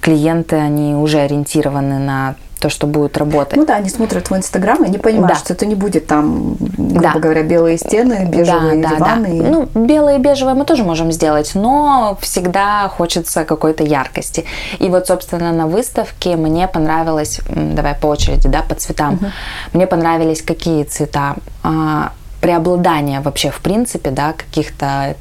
клиенты, 0.00 0.56
они 0.56 0.94
уже 0.94 1.20
ориентированы 1.20 1.98
на 1.98 2.36
то, 2.62 2.70
что 2.70 2.86
будет 2.86 3.18
работать. 3.18 3.56
Ну 3.56 3.66
да, 3.66 3.74
они 3.74 3.88
смотрят 3.88 4.24
твой 4.24 4.38
инстаграм 4.38 4.82
и 4.84 4.88
не 4.88 4.98
понимают, 4.98 5.34
да. 5.34 5.34
что 5.34 5.52
это 5.52 5.66
не 5.66 5.74
будет 5.74 6.06
там, 6.06 6.54
грубо 6.58 7.00
да. 7.00 7.18
говоря, 7.18 7.42
белые 7.42 7.76
стены, 7.76 8.24
бежевые 8.24 8.80
да, 8.80 8.94
диваны. 8.94 9.42
Да, 9.42 9.44
да. 9.44 9.50
Ну, 9.50 9.68
белые 9.74 10.18
и 10.18 10.20
бежевые 10.20 10.54
мы 10.54 10.64
тоже 10.64 10.84
можем 10.84 11.10
сделать, 11.10 11.56
но 11.56 12.16
всегда 12.20 12.88
хочется 12.88 13.44
какой-то 13.44 13.82
яркости. 13.82 14.44
И 14.78 14.88
вот, 14.88 15.08
собственно, 15.08 15.52
на 15.52 15.66
выставке 15.66 16.36
мне 16.36 16.68
понравилось, 16.68 17.40
давай 17.48 17.94
по 17.94 18.06
очереди, 18.06 18.48
да, 18.48 18.62
по 18.62 18.76
цветам. 18.76 19.14
Угу. 19.14 19.26
Мне 19.72 19.86
понравились 19.88 20.40
какие 20.40 20.84
цвета? 20.84 21.34
А, 21.64 22.12
преобладание 22.40 23.20
вообще, 23.20 23.50
в 23.50 23.60
принципе, 23.60 24.10
да, 24.10 24.34
каких-то 24.34 25.16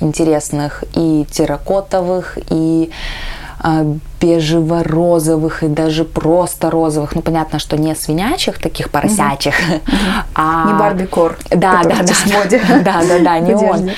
интересных 0.00 0.84
и 0.94 1.26
терракотовых, 1.28 2.38
и 2.50 2.90
а, 3.60 3.84
бежево-розовых 4.24 5.62
и 5.62 5.68
даже 5.68 6.04
просто 6.04 6.70
розовых. 6.70 7.14
Ну, 7.14 7.22
понятно, 7.22 7.58
что 7.58 7.76
не 7.76 7.94
свинячих, 7.94 8.58
таких 8.58 8.90
поросячих, 8.90 9.54
а... 10.34 10.66
Не 10.66 10.78
барбикор. 10.78 11.36
Да, 11.50 11.82
да, 11.82 11.96
да. 12.02 12.14
Да, 12.84 13.02
да, 13.08 13.18
да, 13.20 13.38
не 13.38 13.54
он. 13.54 13.90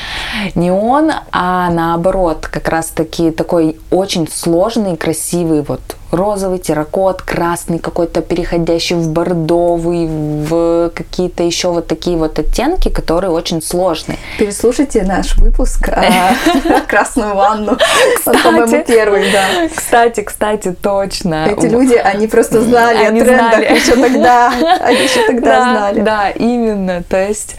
Не 0.55 0.71
он, 0.71 1.13
а 1.33 1.71
наоборот, 1.71 2.47
как 2.47 2.69
раз-таки 2.69 3.31
такой 3.31 3.77
очень 3.91 4.29
сложный, 4.29 4.97
красивый 4.97 5.63
вот 5.63 5.81
розовый, 6.11 6.59
терракот, 6.59 7.23
красный 7.23 7.79
какой-то, 7.79 8.23
переходящий 8.23 8.95
в 8.95 9.09
бордовый, 9.09 10.07
в 10.07 10.91
какие-то 10.95 11.43
еще 11.43 11.69
вот 11.69 11.87
такие 11.87 12.17
вот 12.17 12.39
оттенки, 12.39 12.89
которые 12.89 13.31
очень 13.31 13.63
сложные. 13.63 14.19
Переслушайте 14.39 15.03
наш 15.03 15.37
выпуск 15.37 15.89
«Красную 16.89 17.35
ванну». 17.35 17.77
по-моему, 18.25 18.85
первый, 18.87 19.31
да. 19.33 19.69
Кстати, 19.75 20.16
кстати, 20.23 20.73
точно. 20.73 21.47
Эти 21.47 21.67
люди, 21.67 21.95
они 21.95 22.27
просто 22.27 22.61
знали 22.63 23.05
они 23.05 23.21
о 23.21 23.25
трендах 23.25 23.51
знали. 23.51 23.75
еще 23.75 23.95
тогда. 23.97 24.53
Они 24.81 24.99
еще 24.99 25.27
тогда 25.27 25.51
да, 25.51 25.63
знали. 25.63 26.01
Да, 26.01 26.31
именно. 26.31 27.03
То 27.03 27.17
есть, 27.17 27.57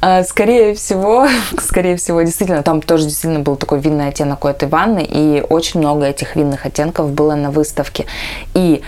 а, 0.00 0.22
скорее 0.22 0.74
всего, 0.74 1.26
скорее 1.60 1.96
всего, 1.96 2.22
действительно, 2.22 2.62
там 2.62 2.82
тоже 2.82 3.04
действительно 3.04 3.40
был 3.40 3.56
такой 3.56 3.80
винный 3.80 4.08
оттенок 4.08 4.44
у 4.44 4.48
этой 4.48 4.68
ванны, 4.68 5.06
и 5.06 5.44
очень 5.48 5.80
много 5.80 6.06
этих 6.06 6.36
винных 6.36 6.66
оттенков 6.66 7.10
было 7.10 7.34
на 7.34 7.50
выставке. 7.50 8.06
И 8.54 8.82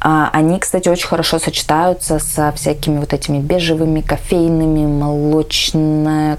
а, 0.00 0.30
они, 0.32 0.58
кстати, 0.58 0.88
очень 0.88 1.06
хорошо 1.06 1.38
сочетаются 1.38 2.18
со 2.18 2.52
всякими 2.52 2.98
вот 2.98 3.12
этими 3.12 3.38
бежевыми, 3.38 4.00
кофейными, 4.00 4.86
молочно 4.86 6.38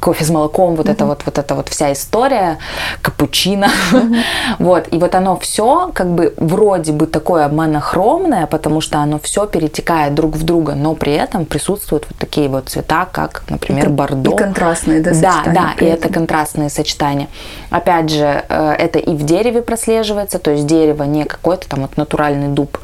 кофе 0.00 0.24
с 0.24 0.30
молоком, 0.30 0.74
вот 0.74 0.86
mm-hmm. 0.86 0.92
это 0.92 1.06
вот, 1.06 1.22
вот 1.26 1.38
эта 1.38 1.54
вот 1.54 1.68
вся 1.68 1.92
история, 1.92 2.58
капучино, 3.02 3.68
mm-hmm. 3.92 4.22
вот, 4.58 4.88
и 4.90 4.98
вот 4.98 5.14
оно 5.14 5.36
все 5.38 5.90
как 5.94 6.08
бы 6.10 6.34
вроде 6.38 6.92
бы 6.92 7.06
такое 7.06 7.48
монохромное, 7.48 8.46
потому 8.46 8.80
что 8.80 8.98
оно 8.98 9.18
все 9.18 9.46
перетекает 9.46 10.14
друг 10.14 10.36
в 10.36 10.42
друга, 10.42 10.74
но 10.74 10.94
при 10.94 11.12
этом 11.12 11.44
присутствуют 11.44 12.06
вот 12.08 12.18
такие 12.18 12.48
вот 12.48 12.68
цвета, 12.68 13.06
как, 13.12 13.42
например, 13.48 13.84
это 13.84 13.90
бордо. 13.90 14.32
И 14.32 14.36
контрастные, 14.36 15.00
да, 15.00 15.12
Да, 15.12 15.42
да, 15.46 15.74
и 15.78 15.84
это 15.84 16.08
контрастные 16.08 16.70
сочетания. 16.70 17.28
Опять 17.70 18.10
же, 18.10 18.44
э, 18.48 18.72
это 18.78 18.98
и 18.98 19.14
в 19.14 19.24
дереве 19.24 19.62
прослеживается, 19.62 20.38
то 20.38 20.50
есть 20.50 20.66
дерево 20.66 21.02
не 21.02 21.24
какой-то 21.24 21.68
там 21.68 21.82
вот 21.82 21.96
натуральный 21.96 22.48
дуб, 22.48 22.78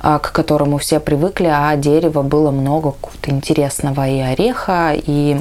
а, 0.00 0.18
к 0.18 0.32
которому 0.32 0.78
все 0.78 1.00
привыкли, 1.00 1.50
а 1.52 1.74
дерева 1.76 2.22
было 2.22 2.50
много 2.50 2.92
какого-то 2.92 3.30
интересного 3.30 4.08
и 4.08 4.20
ореха, 4.20 4.92
и 4.94 5.40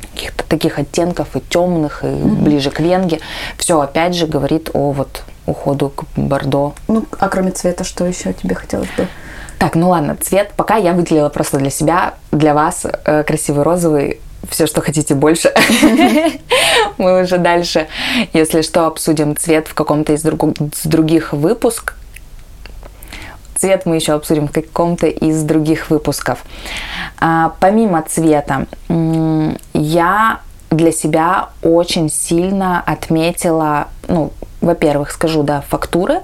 каких-то 0.00 0.44
таких 0.44 0.78
оттенков 0.78 1.36
и 1.36 1.40
темных, 1.40 2.04
и 2.04 2.06
mm-hmm. 2.06 2.42
ближе 2.42 2.70
к 2.70 2.80
венге. 2.80 3.20
Все, 3.56 3.80
опять 3.80 4.14
же, 4.14 4.26
говорит 4.26 4.70
о 4.72 4.92
вот 4.92 5.22
уходу 5.46 5.90
к 5.90 6.04
бордо. 6.16 6.74
Ну, 6.88 7.04
а 7.18 7.28
кроме 7.28 7.50
цвета, 7.50 7.84
что 7.84 8.06
еще 8.06 8.32
тебе 8.32 8.54
хотелось 8.54 8.90
бы? 8.96 9.06
Так, 9.58 9.74
ну 9.74 9.90
ладно, 9.90 10.16
цвет 10.16 10.52
пока 10.56 10.76
я 10.76 10.92
выделила 10.94 11.28
просто 11.28 11.58
для 11.58 11.70
себя, 11.70 12.14
для 12.32 12.54
вас 12.54 12.86
э, 13.04 13.24
красивый 13.24 13.62
розовый, 13.62 14.20
все, 14.48 14.66
что 14.66 14.80
хотите 14.80 15.14
больше. 15.14 15.52
Мы 16.98 17.22
уже 17.22 17.36
дальше, 17.38 17.86
если 18.32 18.62
что, 18.62 18.86
обсудим 18.86 19.36
цвет 19.36 19.68
в 19.68 19.74
каком-то 19.74 20.14
из 20.14 20.22
других 20.84 21.32
выпусков. 21.32 21.96
Цвет 23.56 23.84
мы 23.84 23.96
еще 23.96 24.14
обсудим 24.14 24.48
в 24.48 24.52
каком-то 24.52 25.06
из 25.06 25.42
других 25.42 25.90
выпусков. 25.90 26.38
А, 27.18 27.52
помимо 27.60 28.00
цвета, 28.00 28.66
я 29.80 30.40
для 30.70 30.92
себя 30.92 31.48
очень 31.62 32.10
сильно 32.10 32.80
отметила, 32.80 33.88
ну, 34.08 34.32
во-первых, 34.60 35.10
скажу, 35.10 35.42
да, 35.42 35.62
фактуры, 35.62 36.20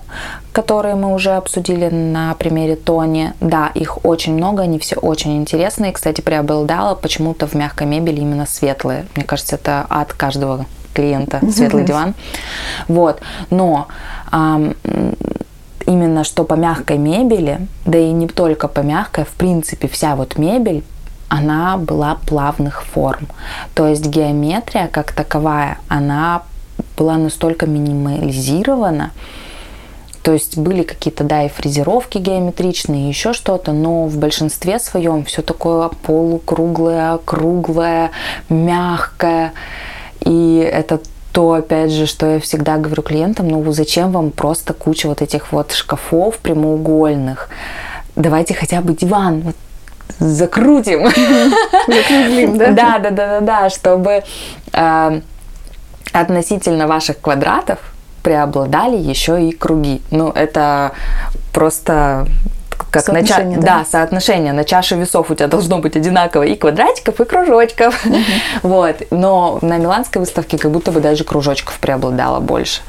которые 0.53 0.95
мы 0.95 1.15
уже 1.15 1.33
обсудили 1.33 1.89
на 1.89 2.35
примере 2.35 2.77
Тони. 2.77 3.33
Да, 3.41 3.71
их 3.75 4.05
очень 4.05 4.35
много, 4.35 4.63
они 4.63 4.79
все 4.79 4.97
очень 4.97 5.37
интересные. 5.39 5.93
Кстати, 5.93 6.21
преобладала 6.21 6.95
почему-то 6.95 7.47
в 7.47 7.55
мягкой 7.55 7.87
мебели 7.87 8.21
именно 8.21 8.47
светлые. 8.47 9.07
Мне 9.17 9.25
кажется, 9.25 9.57
это 9.57 9.87
от 9.89 10.13
каждого 10.13 10.67
клиента 10.93 11.41
светлый 11.51 11.85
диван. 11.85 12.15
Вот. 12.89 13.21
Но 13.51 13.89
эм, 14.33 14.77
именно 15.87 16.25
что 16.25 16.45
по 16.45 16.55
мягкой 16.55 16.99
мебели, 16.99 17.67
да 17.87 17.99
и 17.99 18.13
не 18.13 18.29
только 18.29 18.69
по 18.69 18.81
мягкой, 18.81 19.25
в 19.25 19.33
принципе, 19.33 19.89
вся 19.89 20.15
вот 20.15 20.37
мебель 20.37 20.85
она 21.29 21.77
была 21.77 22.17
плавных 22.27 22.85
форм. 22.85 23.29
То 23.75 23.87
есть 23.89 24.07
геометрия 24.07 24.89
как 24.89 25.13
таковая, 25.13 25.79
она 25.89 26.43
была 26.97 27.17
настолько 27.17 27.67
минимализирована, 27.67 29.13
то 30.23 30.33
есть 30.33 30.59
были 30.59 30.83
какие-то, 30.83 31.23
да, 31.23 31.45
и 31.45 31.49
фрезеровки 31.49 32.19
геометричные, 32.19 33.09
еще 33.09 33.33
что-то, 33.33 33.73
но 33.73 34.07
в 34.07 34.17
большинстве 34.17 34.81
своем 34.81 35.25
все 35.25 35.41
такое 35.41 35.89
полукруглое, 36.03 37.19
круглое, 37.19 38.11
мягкое. 38.49 39.53
И 40.25 40.69
это 40.73 41.01
то, 41.33 41.53
опять 41.53 41.93
же, 41.93 42.07
что 42.07 42.27
я 42.27 42.41
всегда 42.41 42.77
говорю 42.77 43.03
клиентам, 43.03 43.47
ну 43.47 43.71
зачем 43.73 44.11
вам 44.11 44.33
просто 44.33 44.73
куча 44.73 45.07
вот 45.07 45.23
этих 45.23 45.53
вот 45.53 45.71
шкафов 45.71 46.39
прямоугольных? 46.39 47.49
Давайте 48.17 48.55
хотя 48.55 48.81
бы 48.81 48.95
диван 48.95 49.43
вот 49.43 49.57
закрутим. 50.19 51.07
Закруглим, 51.87 52.59
да? 52.59 52.71
Да, 52.73 52.99
да, 52.99 53.11
да, 53.11 53.11
да, 53.11 53.41
да, 53.41 53.71
чтобы 53.71 54.25
э, 54.73 55.21
относительно 56.13 56.87
ваших 56.87 57.21
квадратов 57.21 57.79
преобладали 58.23 58.97
еще 58.97 59.49
и 59.49 59.53
круги. 59.53 60.03
Ну, 60.11 60.31
это 60.31 60.93
просто 61.53 62.27
как 62.97 63.15
соотношение, 63.15 63.57
на 63.59 63.63
ча... 63.63 63.67
да? 63.67 63.79
да, 63.79 63.85
соотношение 63.85 64.53
на 64.53 64.65
чаше 64.65 64.97
весов 64.97 65.31
у 65.31 65.35
тебя 65.35 65.49
должно 65.49 65.79
быть 65.79 65.97
одинаково 65.97 66.45
и 66.45 66.55
квадратиков, 66.57 67.21
и 67.21 67.25
кружочков. 67.25 68.07
Mm-hmm. 68.07 68.23
Вот. 68.63 68.97
Но 69.11 69.59
на 69.63 69.79
миланской 69.79 70.21
выставке 70.21 70.59
как 70.59 70.71
будто 70.71 70.93
бы 70.93 71.01
даже 71.01 71.25
кружочков 71.25 71.79
преобладало 71.79 72.41
больше. 72.41 72.81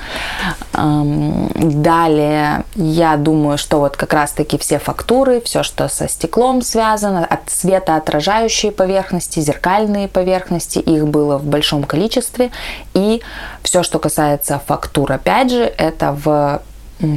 Далее, 0.74 2.64
я 2.76 3.18
думаю, 3.18 3.58
что 3.58 3.80
вот 3.80 3.98
как 3.98 4.14
раз-таки 4.14 4.58
все 4.58 4.80
фактуры, 4.80 5.42
все, 5.42 5.64
что 5.64 5.88
со 5.90 6.08
стеклом 6.08 6.62
связано, 6.62 7.26
от 7.26 7.50
светоотражающие 7.50 8.72
поверхности, 8.72 9.40
зеркальные 9.40 10.08
поверхности, 10.08 10.80
их 10.80 11.08
было 11.08 11.38
в 11.38 11.44
большом 11.44 11.84
количестве. 11.84 12.52
И 12.94 13.22
все, 13.64 13.84
что 13.84 14.00
касается 14.00 14.62
фактур, 14.66 15.12
опять 15.12 15.52
же, 15.52 15.64
это 15.64 16.12
в 16.14 16.62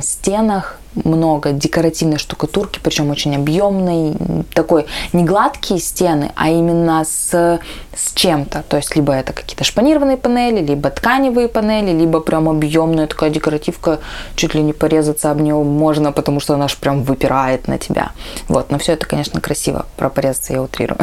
стенах 0.03 0.80
много 0.94 1.53
декоративной 1.53 2.18
штукатурки, 2.18 2.81
причем 2.83 3.11
очень 3.11 3.37
объемной, 3.37 4.14
такой 4.55 4.87
не 5.12 5.24
гладкие 5.24 5.81
стены, 5.81 6.33
а 6.35 6.50
именно 6.50 7.05
с, 7.05 7.61
с 7.94 8.12
чем-то. 8.14 8.64
То 8.68 8.76
есть 8.76 8.94
либо 8.96 9.12
это 9.12 9.33
какие-то 9.33 9.64
шпанированные 9.64 10.16
панели, 10.16 10.64
либо 10.64 10.90
тканевые 10.90 11.48
панели, 11.48 11.96
либо 11.96 12.20
прям 12.20 12.48
объемная 12.48 13.07
такая 13.07 13.31
декоративка, 13.31 14.00
чуть 14.35 14.55
ли 14.55 14.62
не 14.62 14.72
порезаться 14.72 15.31
об 15.31 15.40
нее 15.40 15.55
можно, 15.55 16.12
потому 16.12 16.40
что 16.40 16.55
она 16.55 16.68
же 16.68 16.76
прям 16.76 17.03
выпирает 17.03 17.68
на 17.68 17.79
тебя. 17.79 18.11
Вот, 18.48 18.70
но 18.70 18.79
все 18.79 18.92
это, 18.92 19.07
конечно, 19.07 19.40
красиво. 19.40 19.87
Про 19.96 20.11
порезаться 20.11 20.53
я 20.53 20.62
утрирую. 20.62 20.98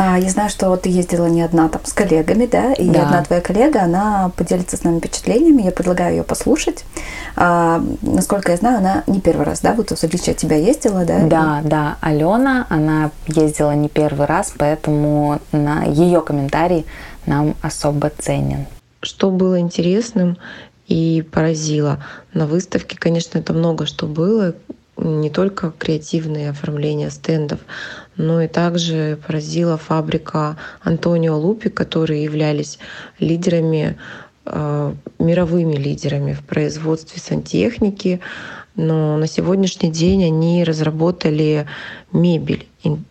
А, 0.00 0.16
я 0.16 0.30
знаю, 0.30 0.48
что 0.48 0.76
ты 0.76 0.90
ездила 0.90 1.26
не 1.26 1.42
одна 1.42 1.68
там 1.68 1.80
с 1.84 1.92
коллегами, 1.92 2.46
да, 2.46 2.72
и 2.72 2.88
да. 2.88 3.02
одна 3.02 3.24
твоя 3.24 3.40
коллега, 3.42 3.82
она 3.82 4.30
поделится 4.36 4.76
с 4.76 4.84
нами 4.84 5.00
впечатлениями, 5.00 5.62
я 5.62 5.72
предлагаю 5.72 6.18
ее 6.18 6.22
послушать. 6.22 6.84
А, 7.34 7.82
насколько 8.02 8.52
я 8.52 8.58
знаю, 8.58 8.78
она 8.78 8.87
не 9.06 9.20
первый 9.20 9.46
раз, 9.46 9.60
да, 9.60 9.74
вот 9.74 9.90
в 9.90 10.04
отличие 10.04 10.32
от 10.32 10.38
тебя 10.38 10.56
ездила, 10.56 11.04
да? 11.04 11.26
Да, 11.26 11.60
да, 11.64 11.98
Алена, 12.00 12.66
она 12.68 13.10
ездила 13.26 13.74
не 13.74 13.88
первый 13.88 14.26
раз, 14.26 14.54
поэтому 14.56 15.40
на 15.52 15.84
ее 15.84 16.20
комментарий 16.20 16.86
нам 17.26 17.54
особо 17.62 18.10
ценен. 18.10 18.66
Что 19.00 19.30
было 19.30 19.60
интересным 19.60 20.38
и 20.86 21.24
поразило 21.30 22.02
на 22.32 22.46
выставке, 22.46 22.96
конечно, 22.98 23.38
это 23.38 23.52
много 23.52 23.86
что 23.86 24.06
было, 24.06 24.54
не 24.96 25.30
только 25.30 25.70
креативные 25.70 26.50
оформления 26.50 27.10
стендов, 27.10 27.60
но 28.16 28.40
и 28.42 28.48
также 28.48 29.18
поразила 29.26 29.76
фабрика 29.76 30.56
Антонио 30.82 31.38
Лупи, 31.38 31.68
которые 31.68 32.24
являлись 32.24 32.80
лидерами 33.20 33.96
Э, 34.50 34.94
мировыми 35.18 35.74
лидерами 35.74 36.32
в 36.32 36.42
производстве 36.42 37.20
сантехники, 37.20 38.20
но 38.78 39.16
на 39.16 39.26
сегодняшний 39.26 39.90
день 39.90 40.24
они 40.24 40.62
разработали 40.62 41.66
мебель 42.12 42.66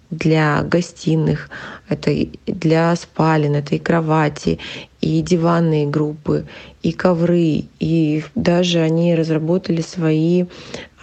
для 0.09 0.63
гостиных, 0.63 1.49
это 1.89 2.09
для 2.45 2.95
спален, 2.95 3.55
это 3.55 3.75
и 3.75 3.79
кровати, 3.79 4.59
и 5.01 5.21
диванные 5.21 5.85
группы, 5.85 6.45
и 6.81 6.93
ковры, 6.93 7.65
и 7.79 8.23
даже 8.33 8.79
они 8.79 9.13
разработали 9.13 9.81
свои 9.81 10.45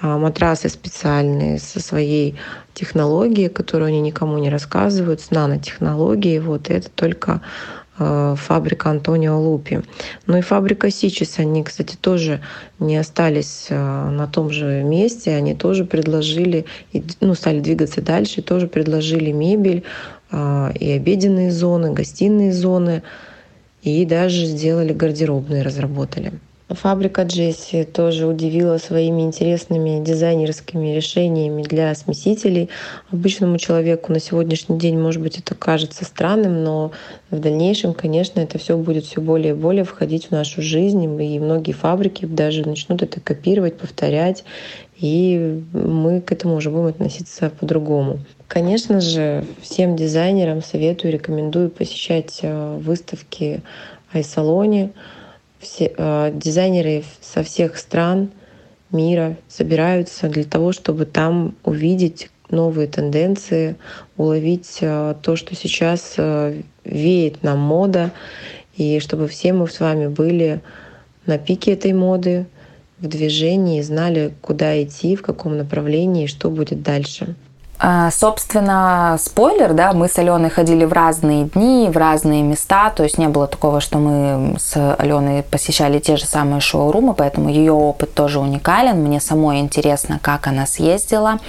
а, 0.01 0.17
матрасы 0.19 0.71
специальные 0.71 1.59
со 1.59 1.79
своей 1.81 2.35
технологией, 2.73 3.51
которую 3.51 3.89
они 3.89 4.01
никому 4.01 4.39
не 4.39 4.49
рассказывают, 4.49 5.21
с 5.21 5.31
нанотехнологией. 5.31 6.39
Вот 6.39 6.71
это 6.71 6.89
только 6.91 7.43
фабрика 7.97 8.91
Антонио 8.91 9.41
Лупи. 9.41 9.81
Ну 10.27 10.39
и 10.39 10.41
фабрика 10.41 10.91
Сичис, 10.91 11.39
они, 11.39 11.63
кстати, 11.63 11.97
тоже 11.97 12.41
не 12.79 12.97
остались 12.97 13.67
э, 13.71 14.11
на 14.11 14.27
том 14.27 14.51
же 14.51 14.83
месте, 14.83 15.35
они 15.35 15.55
тоже 15.55 15.85
предложили, 15.85 16.67
ну, 17.21 17.35
стали 17.35 17.61
двигаться 17.61 18.03
дальше, 18.03 18.43
тоже 18.43 18.67
предложили 18.67 19.31
мебель 19.31 19.85
э, 20.31 20.73
и 20.79 20.91
обеденные 20.91 21.53
зоны, 21.53 21.93
гостиные 21.93 22.53
зоны, 22.53 23.03
и 23.83 24.05
даже 24.05 24.47
сделали 24.47 24.93
гардеробные, 24.93 25.63
разработали. 25.63 26.33
Фабрика 26.69 27.23
Джесси 27.23 27.85
тоже 27.85 28.27
удивила 28.27 28.79
своими 28.79 29.23
интересными 29.23 30.03
дизайнерскими 30.03 30.95
решениями 30.95 31.63
для 31.63 31.95
смесителей. 31.95 32.71
Обычному 33.13 33.59
человеку 33.59 34.13
на 34.13 34.19
сегодняшний 34.19 34.79
день, 34.79 34.99
может 34.99 35.21
быть, 35.21 35.39
это 35.39 35.55
кажется 35.55 36.07
странным, 36.07 36.65
но 36.65 36.93
в 37.31 37.39
дальнейшем, 37.39 37.93
конечно, 37.93 38.41
это 38.41 38.59
все 38.59 38.79
будет 38.79 39.05
все 39.05 39.21
более 39.21 39.51
и 39.51 39.57
более 39.57 39.85
входить 39.85 40.29
в 40.29 40.31
нашу 40.31 40.63
жизнь, 40.63 41.05
и 41.05 41.39
многие 41.39 41.73
фабрики 41.73 42.25
даже 42.25 42.67
начнут 42.67 43.03
это 43.03 43.21
копировать, 43.21 43.77
повторять, 43.77 44.45
и 44.97 45.63
мы 45.75 46.23
к 46.23 46.33
этому 46.33 46.55
уже 46.55 46.71
будем 46.71 46.87
относиться 46.87 47.51
по-другому. 47.51 48.21
Конечно 48.49 49.03
же, 49.03 49.45
всем 49.61 49.97
дизайнерам 49.97 50.63
советую, 50.63 51.13
рекомендую 51.13 51.69
посещать 51.69 52.39
э, 52.43 52.79
выставки 52.79 53.63
в 54.11 54.17
айсалоне, 54.17 54.93
все, 55.65 55.93
э, 55.97 56.31
дизайнеры 56.35 57.05
со 57.21 57.43
всех 57.43 57.77
стран 57.77 58.31
мира 58.93 59.37
собираются 59.49 60.29
для 60.29 60.45
того, 60.45 60.73
чтобы 60.73 61.05
там 61.05 61.57
увидеть 61.65 62.31
новые 62.51 62.87
тенденции, 62.87 63.77
уловить 64.17 64.79
э, 64.81 65.15
то, 65.21 65.37
что 65.37 65.57
сейчас 65.57 66.15
э, 66.17 66.63
веет 66.85 67.43
нам 67.43 67.59
мода, 67.59 68.13
и 68.77 69.01
чтобы 69.01 69.27
все 69.29 69.53
мы 69.53 69.69
с 69.69 69.81
вами 69.81 70.07
были 70.07 70.61
на 71.27 71.39
пике 71.39 71.73
этой 71.73 71.93
моды, 71.93 72.47
в 72.99 73.09
движении, 73.09 73.83
знали, 73.83 74.33
куда 74.41 74.83
идти, 74.83 75.17
в 75.17 75.23
каком 75.23 75.57
направлении, 75.57 76.27
что 76.27 76.51
будет 76.51 76.83
дальше. 76.83 77.35
А, 77.87 78.11
собственно, 78.11 79.19
спойлер, 79.21 79.75
да, 79.75 79.93
мы 79.93 80.09
с 80.09 80.19
Аленой 80.19 80.49
ходили 80.49 80.87
в 80.87 80.93
разные 80.95 81.45
дни, 81.45 81.91
в 81.93 81.99
разные 81.99 82.43
места, 82.43 82.89
то 82.89 83.03
есть 83.03 83.19
не 83.19 83.29
было 83.29 83.47
такого, 83.47 83.81
что 83.83 83.99
мы 83.99 84.57
с 84.59 84.97
Аленой 84.97 85.43
посещали 85.43 85.99
те 85.99 86.17
же 86.17 86.25
самые 86.25 86.63
шоурумы, 86.63 87.13
поэтому 87.13 87.51
ее 87.51 87.73
опыт 87.73 88.15
тоже 88.15 88.41
уникален, 88.41 88.97
мне 88.97 89.21
самой 89.21 89.61
интересно, 89.61 90.19
как 90.23 90.47
она 90.47 90.65
съездила. 90.65 91.41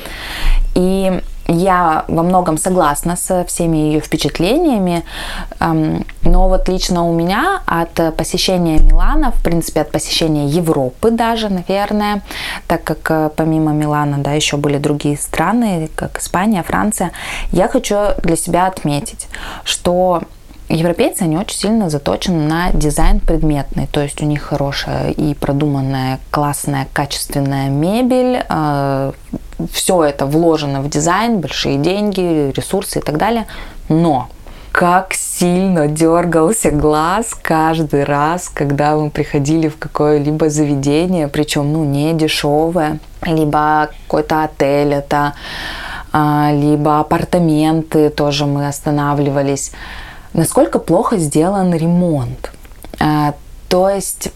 И 0.74 1.22
я 1.48 2.06
во 2.08 2.24
многом 2.24 2.58
согласна 2.58 3.16
со 3.16 3.44
всеми 3.46 3.78
ее 3.78 4.00
впечатлениями, 4.00 5.04
но 5.60 6.50
вот 6.50 6.68
лично 6.70 7.08
у 7.08 7.14
меня 7.14 7.62
от 7.66 8.16
посещения 8.16 8.80
Милана, 8.80 9.32
в 9.32 9.44
принципе, 9.44 9.82
от 9.82 9.92
посещения 9.92 10.48
Европы 10.48 11.12
даже, 11.12 11.50
наверное, 11.50 12.22
так 12.68 12.84
как 12.84 13.10
э, 13.10 13.30
помимо 13.36 13.72
Милана, 13.72 14.18
да, 14.18 14.34
еще 14.34 14.58
были 14.58 14.78
другие 14.78 15.18
страны, 15.18 15.90
как 15.96 16.20
Испания, 16.20 16.64
Франция, 16.64 17.12
я 17.52 17.68
хочу 17.68 17.96
для 18.24 18.36
себя 18.36 18.68
отметить, 18.68 19.28
что 19.64 20.22
Европейцы, 20.68 21.22
они 21.22 21.38
очень 21.38 21.58
сильно 21.58 21.90
заточены 21.90 22.48
на 22.48 22.72
дизайн 22.72 23.20
предметный, 23.20 23.86
то 23.86 24.02
есть 24.02 24.22
у 24.22 24.26
них 24.26 24.42
хорошая 24.42 25.12
и 25.12 25.36
продуманная, 25.36 26.20
классная, 26.32 26.88
качественная 26.92 27.70
мебель, 27.70 28.44
э, 28.50 29.12
все 29.72 30.04
это 30.04 30.26
вложено 30.26 30.82
в 30.82 30.90
дизайн, 30.90 31.40
большие 31.40 31.78
деньги, 31.78 32.52
ресурсы 32.52 33.00
и 33.00 33.02
так 33.02 33.18
далее, 33.18 33.48
но 33.90 34.30
как 34.72 35.14
сильно 35.14 35.88
дергался 35.88 36.72
глаз 36.72 37.34
каждый 37.42 38.04
раз, 38.04 38.50
когда 38.50 38.96
мы 38.96 39.10
приходили 39.10 39.70
в 39.70 39.78
какое-либо 39.78 40.50
заведение, 40.50 41.28
причем 41.30 41.72
ну 41.72 41.86
не 41.86 42.14
дешевое, 42.14 43.00
либо 43.22 43.90
какой-то 44.04 44.44
отель 44.44 44.94
это, 44.94 45.34
а, 46.12 46.52
либо 46.52 47.00
апартаменты 47.00 48.10
тоже 48.10 48.46
мы 48.46 48.68
останавливались 48.68 49.72
насколько 50.36 50.80
плохо 50.80 51.18
сделан 51.18 51.74
ремонт. 51.74 52.52
А, 53.00 53.34
то 53.70 53.90
есть 53.90 54.30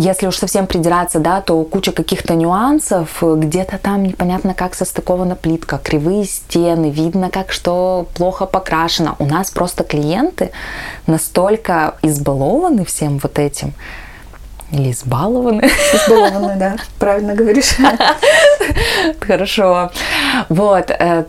если 0.00 0.26
уж 0.26 0.36
совсем 0.36 0.66
придираться, 0.66 1.18
да, 1.18 1.42
то 1.42 1.62
куча 1.62 1.92
каких-то 1.92 2.34
нюансов, 2.34 3.22
где-то 3.22 3.76
там 3.78 4.02
непонятно, 4.02 4.54
как 4.54 4.74
состыкована 4.74 5.36
плитка, 5.36 5.78
кривые 5.78 6.24
стены, 6.24 6.90
видно, 6.90 7.30
как 7.30 7.52
что 7.52 8.06
плохо 8.14 8.46
покрашено. 8.46 9.16
У 9.18 9.26
нас 9.26 9.50
просто 9.50 9.84
клиенты 9.84 10.52
настолько 11.06 11.96
избалованы 12.02 12.84
всем 12.86 13.18
вот 13.18 13.38
этим, 13.38 13.74
или 14.72 14.90
избалованы. 14.90 15.70
Избалованы, 15.92 16.56
да, 16.56 16.76
правильно 16.98 17.34
говоришь. 17.34 17.76
Хорошо. 19.20 19.90
Вот, 20.48 20.90
э, 20.90 21.24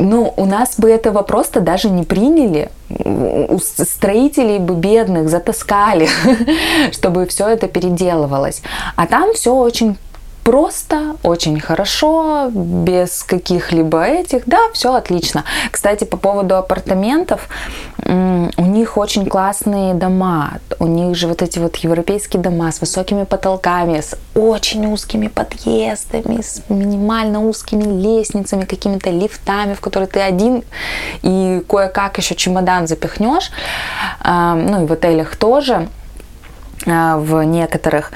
ну, 0.00 0.32
у 0.36 0.46
нас 0.46 0.78
бы 0.78 0.90
этого 0.90 1.22
просто 1.22 1.60
даже 1.60 1.90
не 1.90 2.04
приняли. 2.04 2.70
У 2.88 3.58
строителей 3.58 4.58
бы 4.58 4.74
бедных 4.74 5.28
затаскали, 5.28 6.08
чтобы 6.92 7.26
все 7.26 7.48
это 7.48 7.68
переделывалось. 7.68 8.62
А 8.96 9.06
там 9.06 9.34
все 9.34 9.54
очень 9.54 9.96
просто, 10.44 11.16
очень 11.22 11.60
хорошо, 11.60 12.50
без 12.52 13.22
каких-либо 13.22 14.04
этих, 14.04 14.42
да, 14.46 14.58
все 14.72 14.94
отлично. 14.94 15.44
Кстати, 15.70 16.04
по 16.04 16.16
поводу 16.16 16.56
апартаментов, 16.56 17.48
у 18.04 18.62
них 18.62 18.96
очень 18.96 19.26
классные 19.26 19.94
дома, 19.94 20.58
у 20.78 20.86
них 20.86 21.16
же 21.16 21.28
вот 21.28 21.42
эти 21.42 21.58
вот 21.58 21.76
европейские 21.76 22.42
дома 22.42 22.72
с 22.72 22.80
высокими 22.80 23.24
потолками, 23.24 24.00
с 24.00 24.16
очень 24.34 24.86
узкими 24.86 25.28
подъездами, 25.28 26.40
с 26.40 26.62
минимально 26.68 27.40
узкими 27.40 27.84
лестницами, 27.84 28.64
какими-то 28.64 29.10
лифтами, 29.10 29.74
в 29.74 29.80
которые 29.80 30.08
ты 30.08 30.20
один 30.20 30.64
и 31.22 31.62
кое-как 31.68 32.18
еще 32.18 32.34
чемодан 32.34 32.86
запихнешь, 32.86 33.50
ну 34.24 34.84
и 34.84 34.86
в 34.86 34.92
отелях 34.92 35.36
тоже, 35.36 35.88
а, 36.86 37.18
в 37.18 37.42
некоторых, 37.42 38.12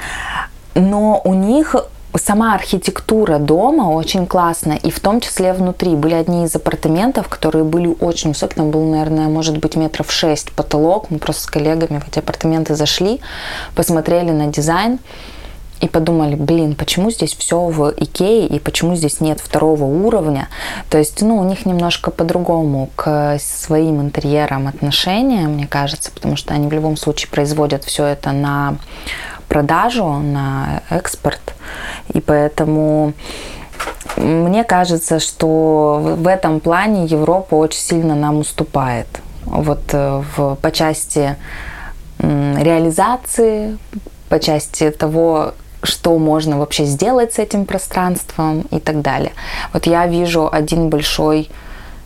но 0.73 1.21
у 1.23 1.33
них 1.33 1.75
сама 2.17 2.55
архитектура 2.55 3.39
дома 3.39 3.89
очень 3.91 4.27
классная, 4.27 4.77
и 4.77 4.89
в 4.91 4.99
том 4.99 5.21
числе 5.21 5.53
внутри. 5.53 5.95
Были 5.95 6.13
одни 6.13 6.45
из 6.45 6.55
апартаментов, 6.55 7.27
которые 7.27 7.63
были 7.63 7.95
очень 7.99 8.29
высокие, 8.29 8.57
там 8.57 8.71
был, 8.71 8.83
наверное, 8.83 9.27
может 9.27 9.57
быть, 9.57 9.75
метров 9.75 10.11
шесть 10.11 10.51
потолок. 10.51 11.09
Мы 11.09 11.19
просто 11.19 11.43
с 11.43 11.45
коллегами 11.45 11.99
в 11.99 12.07
эти 12.07 12.19
апартаменты 12.19 12.75
зашли, 12.75 13.21
посмотрели 13.75 14.31
на 14.31 14.47
дизайн, 14.47 14.99
и 15.81 15.87
подумали, 15.87 16.35
блин, 16.35 16.75
почему 16.75 17.11
здесь 17.11 17.35
все 17.35 17.59
в 17.59 17.93
Икее 17.97 18.47
и 18.47 18.59
почему 18.59 18.95
здесь 18.95 19.19
нет 19.19 19.39
второго 19.39 19.83
уровня. 19.83 20.47
То 20.89 20.97
есть, 20.97 21.21
ну, 21.21 21.37
у 21.37 21.43
них 21.43 21.65
немножко 21.65 22.11
по-другому 22.11 22.89
к 22.95 23.37
своим 23.39 24.01
интерьерам 24.01 24.67
отношения, 24.67 25.47
мне 25.47 25.67
кажется, 25.67 26.11
потому 26.11 26.37
что 26.37 26.53
они 26.53 26.67
в 26.67 26.71
любом 26.71 26.95
случае 26.95 27.29
производят 27.29 27.83
все 27.83 28.05
это 28.05 28.31
на 28.31 28.77
продажу, 29.47 30.05
на 30.05 30.81
экспорт. 30.89 31.55
И 32.13 32.21
поэтому 32.21 33.13
мне 34.17 34.63
кажется, 34.63 35.19
что 35.19 35.99
в 36.17 36.27
этом 36.27 36.59
плане 36.59 37.05
Европа 37.05 37.55
очень 37.55 37.79
сильно 37.79 38.15
нам 38.15 38.39
уступает. 38.39 39.07
Вот 39.45 39.81
э, 39.93 40.23
в, 40.35 40.55
по 40.55 40.71
части 40.71 41.35
реализации, 42.19 43.77
по 44.29 44.39
части 44.39 44.89
того, 44.89 45.53
что 45.83 46.17
можно 46.17 46.57
вообще 46.57 46.85
сделать 46.85 47.33
с 47.33 47.39
этим 47.39 47.65
пространством 47.65 48.61
и 48.71 48.79
так 48.79 49.01
далее. 49.01 49.31
Вот 49.73 49.85
я 49.85 50.07
вижу 50.07 50.49
один 50.51 50.89
большой 50.89 51.49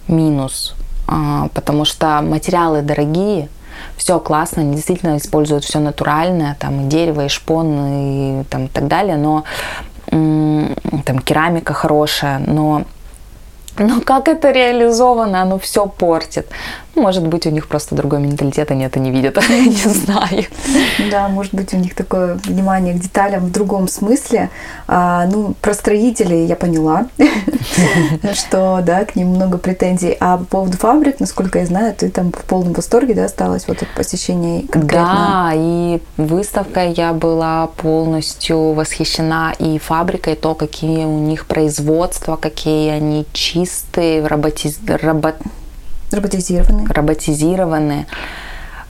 минус, 0.07 0.75
а, 1.07 1.47
потому 1.53 1.85
что 1.85 2.21
материалы 2.21 2.81
дорогие, 2.81 3.49
все 3.97 4.19
классно, 4.19 4.61
они 4.61 4.75
действительно 4.75 5.17
используют 5.17 5.63
все 5.63 5.79
натуральное, 5.79 6.55
там 6.59 6.81
и 6.81 6.89
дерево, 6.89 7.25
и 7.25 7.29
шпон, 7.29 8.41
и, 8.41 8.43
там, 8.49 8.65
и 8.65 8.67
так 8.67 8.87
далее, 8.87 9.17
но 9.17 9.43
там 10.09 11.19
керамика 11.23 11.73
хорошая, 11.73 12.39
но 12.39 12.83
но 13.77 14.01
как 14.01 14.27
это 14.27 14.51
реализовано, 14.51 15.41
оно 15.41 15.57
все 15.57 15.87
портит. 15.87 16.47
Может 16.95 17.27
быть, 17.27 17.45
у 17.45 17.49
них 17.49 17.67
просто 17.67 17.95
другой 17.95 18.19
менталитет, 18.19 18.71
они 18.71 18.83
это 18.83 18.99
не 18.99 19.11
видят, 19.11 19.37
не 19.49 19.89
знаю. 19.89 20.45
Да, 21.11 21.27
может 21.29 21.53
быть, 21.53 21.73
у 21.73 21.77
них 21.77 21.95
такое 21.95 22.35
внимание 22.45 22.93
к 22.93 22.99
деталям 22.99 23.45
в 23.45 23.51
другом 23.51 23.87
смысле. 23.87 24.49
А, 24.87 25.25
ну, 25.27 25.53
про 25.61 25.73
строителей 25.73 26.45
я 26.45 26.55
поняла, 26.55 27.07
что, 28.33 28.81
да, 28.83 29.05
к 29.05 29.15
ним 29.15 29.29
много 29.29 29.57
претензий. 29.57 30.15
А 30.19 30.37
по 30.37 30.45
поводу 30.45 30.77
фабрик, 30.77 31.19
насколько 31.19 31.59
я 31.59 31.65
знаю, 31.65 31.93
ты 31.95 32.09
там 32.09 32.31
в 32.31 32.43
полном 32.43 32.73
восторге, 32.73 33.13
да, 33.13 33.25
осталась 33.25 33.67
вот 33.67 33.81
от 33.81 33.89
посещения 33.89 34.67
конкретно? 34.67 35.51
Да, 35.51 35.51
и 35.55 36.01
выставкой 36.17 36.93
я 36.93 37.13
была 37.13 37.67
полностью 37.67 38.73
восхищена 38.73 39.53
и 39.59 39.77
фабрикой, 39.79 40.35
то, 40.35 40.55
какие 40.55 41.05
у 41.05 41.19
них 41.19 41.45
производства, 41.45 42.35
какие 42.35 42.89
они 42.89 43.25
чистые, 43.31 44.25
роботиз... 44.25 44.79
робот 46.11 46.33
Роботизированные. 46.33 46.87
Роботизированные. 46.87 48.07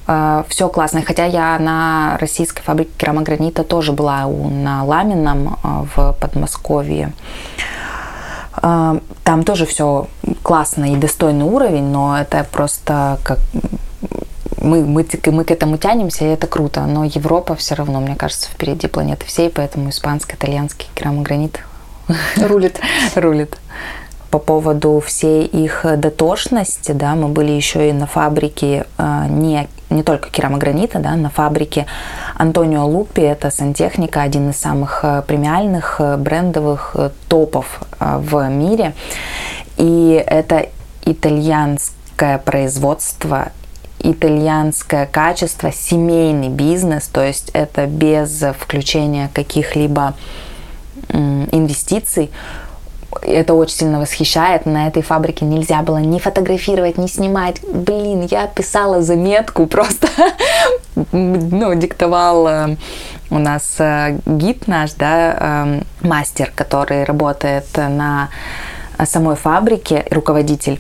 А, 0.08 0.46
Все 0.50 0.70
классно. 0.70 1.04
Хотя 1.06 1.26
я 1.26 1.58
на 1.60 2.18
российской 2.20 2.64
фабрике 2.64 2.92
керамогранита 2.98 3.64
тоже 3.64 3.92
была 3.92 4.26
на 4.28 4.84
Ламином 4.84 5.58
а, 5.62 5.86
в 5.96 6.16
Подмосковье. 6.20 7.14
А, 8.54 8.98
там 9.24 9.44
тоже 9.44 9.66
все 9.66 10.08
классно 10.44 10.94
и 10.94 10.96
достойный 10.96 11.46
уровень, 11.46 11.86
но 11.86 12.20
это 12.20 12.46
просто 12.52 13.20
как 13.24 13.40
мы, 14.62 14.84
мы, 14.84 15.06
мы 15.28 15.44
к 15.46 15.52
этому 15.52 15.78
тянемся, 15.78 16.26
и 16.26 16.30
это 16.30 16.48
круто. 16.48 16.82
Но 16.86 17.04
Европа 17.04 17.56
все 17.56 17.76
равно, 17.76 18.00
мне 18.02 18.16
кажется, 18.16 18.50
впереди 18.50 18.88
планеты 18.88 19.26
всей, 19.26 19.50
поэтому 19.50 19.90
испанский, 19.90 20.36
итальянский 20.36 20.88
керамогранит 20.96 21.60
рулит. 22.38 22.80
рулит 23.16 23.58
по 24.30 24.38
поводу 24.38 25.00
всей 25.00 25.46
их 25.46 25.86
дотошности, 25.98 26.92
да, 26.92 27.16
мы 27.16 27.30
были 27.30 27.52
еще 27.52 27.90
и 27.90 27.94
на 27.94 28.06
фабрике 28.06 28.86
э, 28.98 29.26
не, 29.28 29.68
не 29.90 30.04
только 30.04 30.30
керамогранита, 30.30 31.00
да, 31.00 31.16
на 31.16 31.30
фабрике 31.30 31.88
Антонио 32.36 32.86
Лупи, 32.86 33.22
это 33.22 33.50
сантехника, 33.50 34.22
один 34.22 34.52
из 34.52 34.58
самых 34.58 35.00
э, 35.04 35.24
премиальных 35.26 35.96
э, 36.00 36.18
брендовых 36.18 36.96
топов 37.28 37.82
в 38.00 38.50
мире. 38.50 38.94
И 39.78 40.24
это 40.26 40.68
итальянское 41.06 42.38
производство, 42.38 43.52
итальянское 44.00 45.08
качество, 45.08 45.72
семейный 45.72 46.50
бизнес, 46.50 47.08
то 47.08 47.26
есть 47.26 47.50
это 47.54 47.88
без 47.88 48.44
включения 48.60 49.30
каких-либо 49.34 50.14
инвестиций, 51.12 52.30
это 53.22 53.54
очень 53.54 53.76
сильно 53.76 54.00
восхищает. 54.00 54.66
На 54.66 54.88
этой 54.88 55.02
фабрике 55.02 55.46
нельзя 55.46 55.82
было 55.82 55.98
ни 55.98 56.20
фотографировать, 56.20 56.98
ни 56.98 57.08
снимать. 57.08 57.62
Блин, 57.68 58.28
я 58.30 58.48
писала 58.48 59.02
заметку, 59.02 59.66
просто 59.68 60.08
ну, 61.12 61.76
диктовал 61.76 62.48
э, 62.48 62.76
у 63.30 63.40
нас 63.40 63.76
э, 63.80 64.20
гид 64.26 64.68
наш, 64.68 64.94
да, 64.94 65.66
эм, 65.66 65.84
мастер, 66.02 66.52
который 66.56 67.04
работает 67.04 67.68
на 67.76 68.30
самой 69.06 69.36
фабрике, 69.36 70.06
руководитель. 70.12 70.80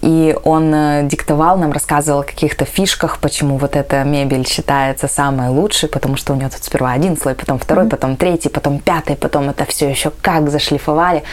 И 0.00 0.36
он 0.44 0.72
э, 0.72 1.02
диктовал 1.08 1.58
нам, 1.58 1.72
рассказывал 1.72 2.20
о 2.20 2.24
каких-то 2.24 2.64
фишках, 2.64 3.18
почему 3.18 3.58
вот 3.58 3.74
эта 3.74 4.04
мебель 4.04 4.46
считается 4.46 5.08
самой 5.08 5.48
лучшей, 5.48 5.88
потому 5.88 6.16
что 6.16 6.32
у 6.32 6.36
нее 6.36 6.48
тут 6.48 6.62
сперва 6.62 6.92
один 6.92 7.16
слой, 7.16 7.34
потом 7.34 7.58
второй, 7.58 7.86
mm-hmm. 7.86 7.90
потом 7.90 8.16
третий, 8.16 8.48
потом 8.48 8.78
пятый, 8.78 9.16
потом 9.16 9.50
это 9.50 9.64
все 9.64 9.90
еще 9.90 10.12
как 10.22 10.50
зашлифовали. 10.50 11.24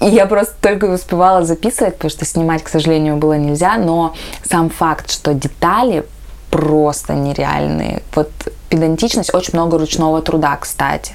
И 0.00 0.06
я 0.06 0.26
просто 0.26 0.54
только 0.60 0.86
успевала 0.86 1.44
записывать, 1.44 1.94
потому 1.94 2.10
что 2.10 2.24
снимать, 2.24 2.62
к 2.62 2.68
сожалению, 2.68 3.16
было 3.16 3.34
нельзя, 3.34 3.76
но 3.76 4.14
сам 4.48 4.70
факт, 4.70 5.10
что 5.10 5.34
детали 5.34 6.04
просто 6.50 7.14
нереальные. 7.14 8.02
Вот 8.14 8.30
педантичность, 8.68 9.34
очень 9.34 9.54
много 9.54 9.78
ручного 9.78 10.22
труда, 10.22 10.56
кстати. 10.56 11.14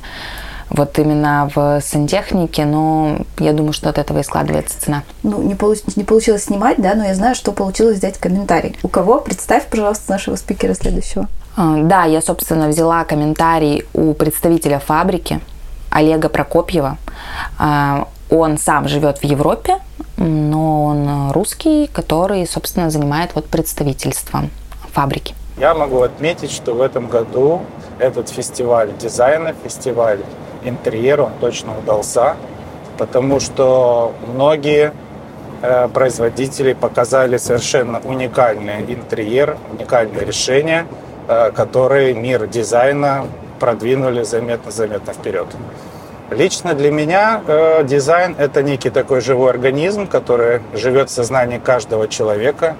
Вот 0.69 0.99
именно 0.99 1.49
в 1.55 1.81
сантехнике, 1.81 2.65
но 2.65 3.19
я 3.39 3.53
думаю, 3.53 3.73
что 3.73 3.89
от 3.89 3.97
этого 3.97 4.19
и 4.19 4.23
складывается 4.23 4.79
цена. 4.81 5.03
Ну, 5.23 5.41
не, 5.41 5.55
получ... 5.55 5.79
не 5.95 6.03
получилось 6.03 6.45
снимать, 6.45 6.77
да, 6.77 6.93
но 6.93 7.05
я 7.05 7.15
знаю, 7.15 7.35
что 7.35 7.51
получилось 7.51 7.97
взять 7.97 8.17
комментарий. 8.17 8.77
У 8.83 8.89
кого? 8.89 9.19
Представь, 9.19 9.67
пожалуйста, 9.67 10.11
нашего 10.11 10.35
спикера 10.35 10.73
следующего. 10.73 11.27
А, 11.55 11.77
да, 11.83 12.03
я, 12.03 12.21
собственно, 12.21 12.67
взяла 12.67 13.05
комментарий 13.05 13.85
у 13.93 14.13
представителя 14.13 14.79
фабрики 14.79 15.39
Олега 15.89 16.27
Прокопьева. 16.29 16.97
А, 17.57 18.07
он 18.29 18.57
сам 18.57 18.89
живет 18.89 19.19
в 19.19 19.23
Европе, 19.23 19.77
но 20.17 20.83
он 20.83 21.31
русский, 21.31 21.87
который, 21.87 22.45
собственно, 22.45 22.89
занимает 22.89 23.31
вот 23.35 23.45
представительством 23.45 24.49
фабрики. 24.91 25.33
Я 25.57 25.73
могу 25.73 26.03
отметить, 26.03 26.51
что 26.51 26.75
в 26.75 26.81
этом 26.81 27.07
году 27.07 27.61
этот 27.97 28.29
фестиваль 28.29 28.91
дизайна, 28.95 29.55
фестиваль 29.63 30.19
интерьера, 30.63 31.23
он 31.23 31.31
точно 31.41 31.75
удался, 31.75 32.35
потому 32.99 33.39
что 33.39 34.13
многие 34.27 34.93
э, 35.63 35.87
производители 35.87 36.73
показали 36.73 37.37
совершенно 37.37 37.99
уникальный 38.03 38.81
интерьер, 38.87 39.57
уникальные 39.71 40.25
решения, 40.25 40.85
э, 41.27 41.49
которые 41.55 42.13
мир 42.13 42.45
дизайна 42.45 43.25
продвинули 43.59 44.21
заметно-заметно 44.21 45.13
вперед. 45.13 45.47
Лично 46.29 46.75
для 46.75 46.91
меня 46.91 47.41
э, 47.47 47.83
дизайн– 47.83 48.35
это 48.37 48.61
некий 48.61 48.91
такой 48.91 49.21
живой 49.21 49.49
организм, 49.49 50.05
который 50.05 50.61
живет 50.75 51.09
в 51.09 51.13
сознании 51.13 51.57
каждого 51.57 52.07
человека, 52.07 52.75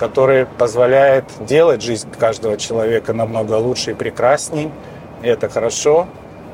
который 0.00 0.46
позволяет 0.46 1.24
делать 1.40 1.82
жизнь 1.82 2.08
каждого 2.18 2.56
человека 2.56 3.12
намного 3.12 3.54
лучше 3.54 3.90
и 3.90 3.94
прекрасней. 3.94 4.72
И 5.22 5.28
это 5.28 5.50
хорошо. 5.50 6.06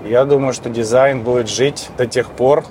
Я 0.04 0.24
думаю, 0.24 0.52
что 0.52 0.68
дизайн 0.68 1.22
будет 1.22 1.48
жить 1.48 1.88
до 1.96 2.06
тех 2.06 2.28
пор, 2.30 2.64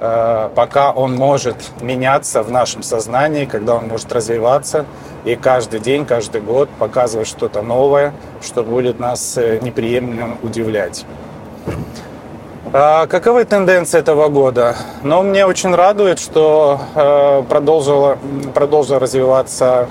э, 0.00 0.50
пока 0.56 0.90
он 0.90 1.14
может 1.14 1.56
меняться 1.80 2.42
в 2.42 2.50
нашем 2.50 2.82
сознании, 2.82 3.44
когда 3.44 3.76
он 3.76 3.86
может 3.86 4.12
развиваться 4.12 4.86
и 5.24 5.36
каждый 5.36 5.78
день, 5.78 6.04
каждый 6.04 6.40
год 6.40 6.68
показывать 6.78 7.28
что-то 7.28 7.62
новое, 7.62 8.12
что 8.42 8.64
будет 8.64 8.98
нас 8.98 9.38
э, 9.38 9.60
неприемлемо 9.62 10.36
удивлять. 10.42 11.04
А 12.72 13.06
каковы 13.06 13.44
тенденции 13.44 13.98
этого 13.98 14.28
года? 14.28 14.76
Ну, 15.02 15.22
мне 15.22 15.46
очень 15.46 15.74
радует, 15.74 16.18
что 16.18 16.80
э, 16.94 17.42
продолжила, 17.48 18.18
продолжила 18.52 18.98
развиваться 18.98 19.88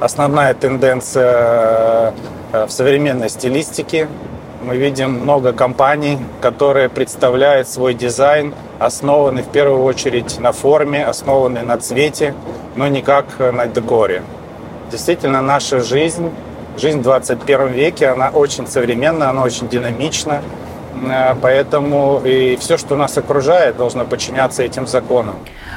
основная 0.00 0.54
тенденция 0.54 2.12
э, 2.52 2.66
в 2.66 2.70
современной 2.70 3.28
стилистике. 3.28 4.08
Мы 4.62 4.76
видим 4.76 5.20
много 5.20 5.52
компаний, 5.52 6.18
которые 6.40 6.88
представляют 6.88 7.68
свой 7.68 7.94
дизайн, 7.94 8.54
основанный 8.78 9.42
в 9.42 9.48
первую 9.48 9.82
очередь 9.84 10.38
на 10.40 10.52
форме, 10.52 11.04
основанный 11.04 11.62
на 11.62 11.78
цвете, 11.78 12.34
но 12.74 12.88
никак 12.88 13.26
на 13.38 13.66
декоре. 13.66 14.22
Действительно, 14.90 15.42
наша 15.42 15.80
жизнь 15.80 16.30
жизнь 16.78 17.00
в 17.00 17.02
21 17.02 17.68
веке, 17.68 18.08
она 18.08 18.30
очень 18.30 18.66
современна, 18.66 19.30
она 19.30 19.42
очень 19.42 19.68
динамична, 19.68 20.42
э, 21.08 21.34
поэтому 21.40 22.20
и 22.24 22.56
все, 22.56 22.76
что 22.76 22.96
нас 22.96 23.16
окружает, 23.16 23.76
должно 23.76 24.04
подчиняться 24.04 24.62
этим 24.62 24.86
законам. 24.86 25.36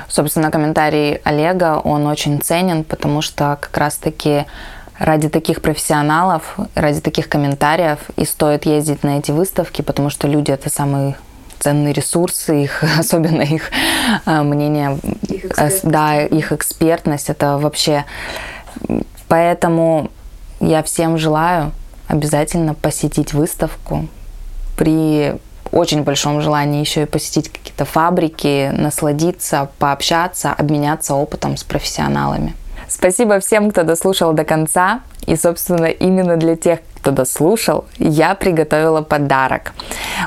Собственно, 0.10 0.52
комментарий 0.52 1.22
Олега, 1.24 1.80
он 1.84 2.08
очень 2.08 2.42
ценен, 2.42 2.84
потому 2.84 3.22
что 3.22 3.58
как 3.62 3.78
раз-таки 3.78 4.46
ради 4.98 5.30
таких 5.30 5.62
профессионалов, 5.62 6.58
ради 6.76 7.00
таких 7.00 7.30
комментариев 7.30 8.00
и 8.18 8.26
стоит 8.26 8.66
ездить 8.66 9.04
на 9.04 9.20
эти 9.20 9.32
выставки, 9.32 9.82
потому 9.82 10.10
что 10.10 10.28
люди– 10.28 10.52
это 10.52 10.70
самый 10.70 11.16
ценный 11.60 11.94
ресурс, 11.94 12.50
их, 12.50 12.84
особенно 13.00 13.44
их 13.44 13.70
э, 14.26 14.42
мнение, 14.42 14.98
их 15.22 15.58
э, 15.58 15.70
да, 15.84 16.22
их 16.22 16.52
экспертность, 16.52 17.30
это 17.30 17.58
вообще... 17.58 18.06
Поэтому 19.28 20.10
я 20.60 20.82
всем 20.84 21.18
желаю 21.18 21.72
обязательно 22.08 22.74
посетить 22.74 23.34
выставку 23.34 24.08
при 24.76 25.36
очень 25.72 26.04
большом 26.04 26.42
желании 26.42 26.80
еще 26.80 27.04
и 27.04 27.06
посетить 27.06 27.50
какие-то 27.50 27.86
фабрики, 27.86 28.72
насладиться, 28.74 29.70
пообщаться, 29.80 30.54
обменяться 30.54 31.14
опытом 31.14 31.58
с 31.58 31.64
профессионалами. 31.64 32.56
Спасибо 32.88 33.40
всем, 33.40 33.70
кто 33.70 33.84
дослушал 33.84 34.34
до 34.34 34.44
конца. 34.44 35.02
И, 35.28 35.36
собственно, 35.36 35.86
именно 35.86 36.38
для 36.38 36.56
тех, 36.56 36.80
кто 36.96 37.12
дослушал, 37.12 37.86
я 38.00 38.34
приготовила 38.34 39.04
подарок. 39.04 39.74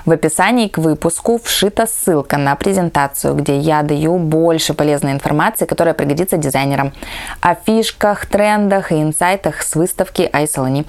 В 0.06 0.12
описании 0.12 0.68
к 0.68 0.78
выпуску 0.78 1.40
вшита 1.42 1.86
ссылка 1.86 2.36
на 2.36 2.54
презентацию, 2.54 3.34
где 3.34 3.58
я 3.58 3.82
даю 3.82 4.16
больше 4.18 4.74
полезной 4.74 5.12
информации, 5.12 5.66
которая 5.66 5.94
пригодится 5.94 6.36
дизайнерам. 6.36 6.92
О 7.40 7.56
фишках, 7.56 8.26
трендах 8.26 8.92
и 8.92 9.02
инсайтах 9.02 9.62
с 9.62 9.74
выставки 9.74 10.30
Айсалани. 10.32 10.86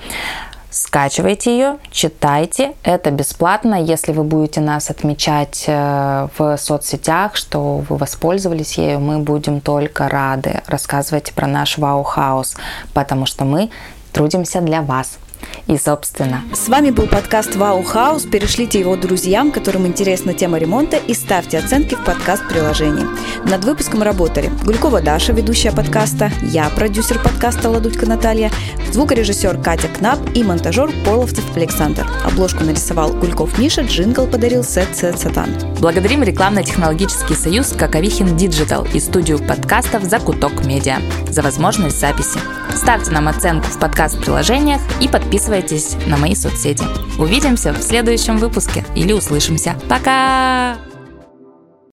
Скачивайте 0.73 1.51
ее, 1.51 1.77
читайте. 1.91 2.73
Это 2.81 3.11
бесплатно. 3.11 3.75
Если 3.75 4.11
вы 4.11 4.23
будете 4.23 4.59
нас 4.59 4.89
отмечать 4.89 5.65
э, 5.67 6.27
в 6.35 6.57
соцсетях, 6.57 7.35
что 7.35 7.83
вы 7.87 7.97
воспользовались 7.97 8.79
ею, 8.79 8.99
мы 8.99 9.19
будем 9.19 9.61
только 9.61 10.09
рады. 10.09 10.61
рассказывать 10.65 11.31
про 11.33 11.45
наш 11.45 11.77
Вау-хаус, 11.77 12.55
потому 12.95 13.27
что 13.27 13.45
мы 13.45 13.69
трудимся 14.13 14.61
для 14.61 14.81
вас. 14.81 15.19
И, 15.67 15.77
собственно... 15.77 16.41
С 16.53 16.67
вами 16.67 16.91
был 16.91 17.07
подкаст 17.07 17.55
«Вау 17.55 17.83
Хаус». 17.83 18.23
Перешлите 18.23 18.79
его 18.79 18.95
друзьям, 18.95 19.51
которым 19.51 19.87
интересна 19.87 20.33
тема 20.33 20.57
ремонта, 20.57 20.97
и 20.97 21.13
ставьте 21.13 21.57
оценки 21.57 21.95
в 21.95 22.03
подкаст-приложении. 22.03 23.05
Над 23.49 23.63
выпуском 23.63 24.03
работали 24.03 24.51
Гулькова 24.65 25.01
Даша, 25.01 25.33
ведущая 25.33 25.71
подкаста, 25.71 26.31
я, 26.41 26.69
продюсер 26.69 27.19
подкаста 27.19 27.69
Ладудька 27.69 28.05
Наталья, 28.05 28.51
звукорежиссер 28.91 29.61
Катя 29.61 29.87
Кнап 29.87 30.19
и 30.35 30.43
монтажер 30.43 30.91
Половцев 31.05 31.45
Александр. 31.55 32.05
Обложку 32.25 32.63
нарисовал 32.63 33.13
Гульков 33.13 33.57
Миша, 33.57 33.81
джингл 33.81 34.27
подарил 34.27 34.63
Сет 34.63 34.95
Сет 34.95 35.19
Сатан. 35.19 35.49
Благодарим 35.79 36.23
рекламно-технологический 36.23 37.35
союз 37.35 37.73
Каковихин 37.77 38.35
Digital 38.35 38.85
и 38.93 38.99
студию 38.99 39.39
подкастов 39.39 40.03
«Закуток 40.03 40.65
Медиа» 40.65 40.97
за 41.29 41.41
возможность 41.41 41.99
записи. 41.99 42.39
Ставьте 42.75 43.11
нам 43.11 43.27
оценку 43.27 43.67
в 43.67 43.79
подкаст-приложениях 43.79 44.81
и 44.99 45.07
подписывайтесь 45.33 45.95
на 46.05 46.17
мои 46.17 46.35
соцсети. 46.35 46.83
Увидимся 47.17 47.73
в 47.73 47.81
следующем 47.81 48.37
выпуске 48.37 48.85
или 48.95 49.13
услышимся. 49.13 49.75
Пока! 49.89 50.77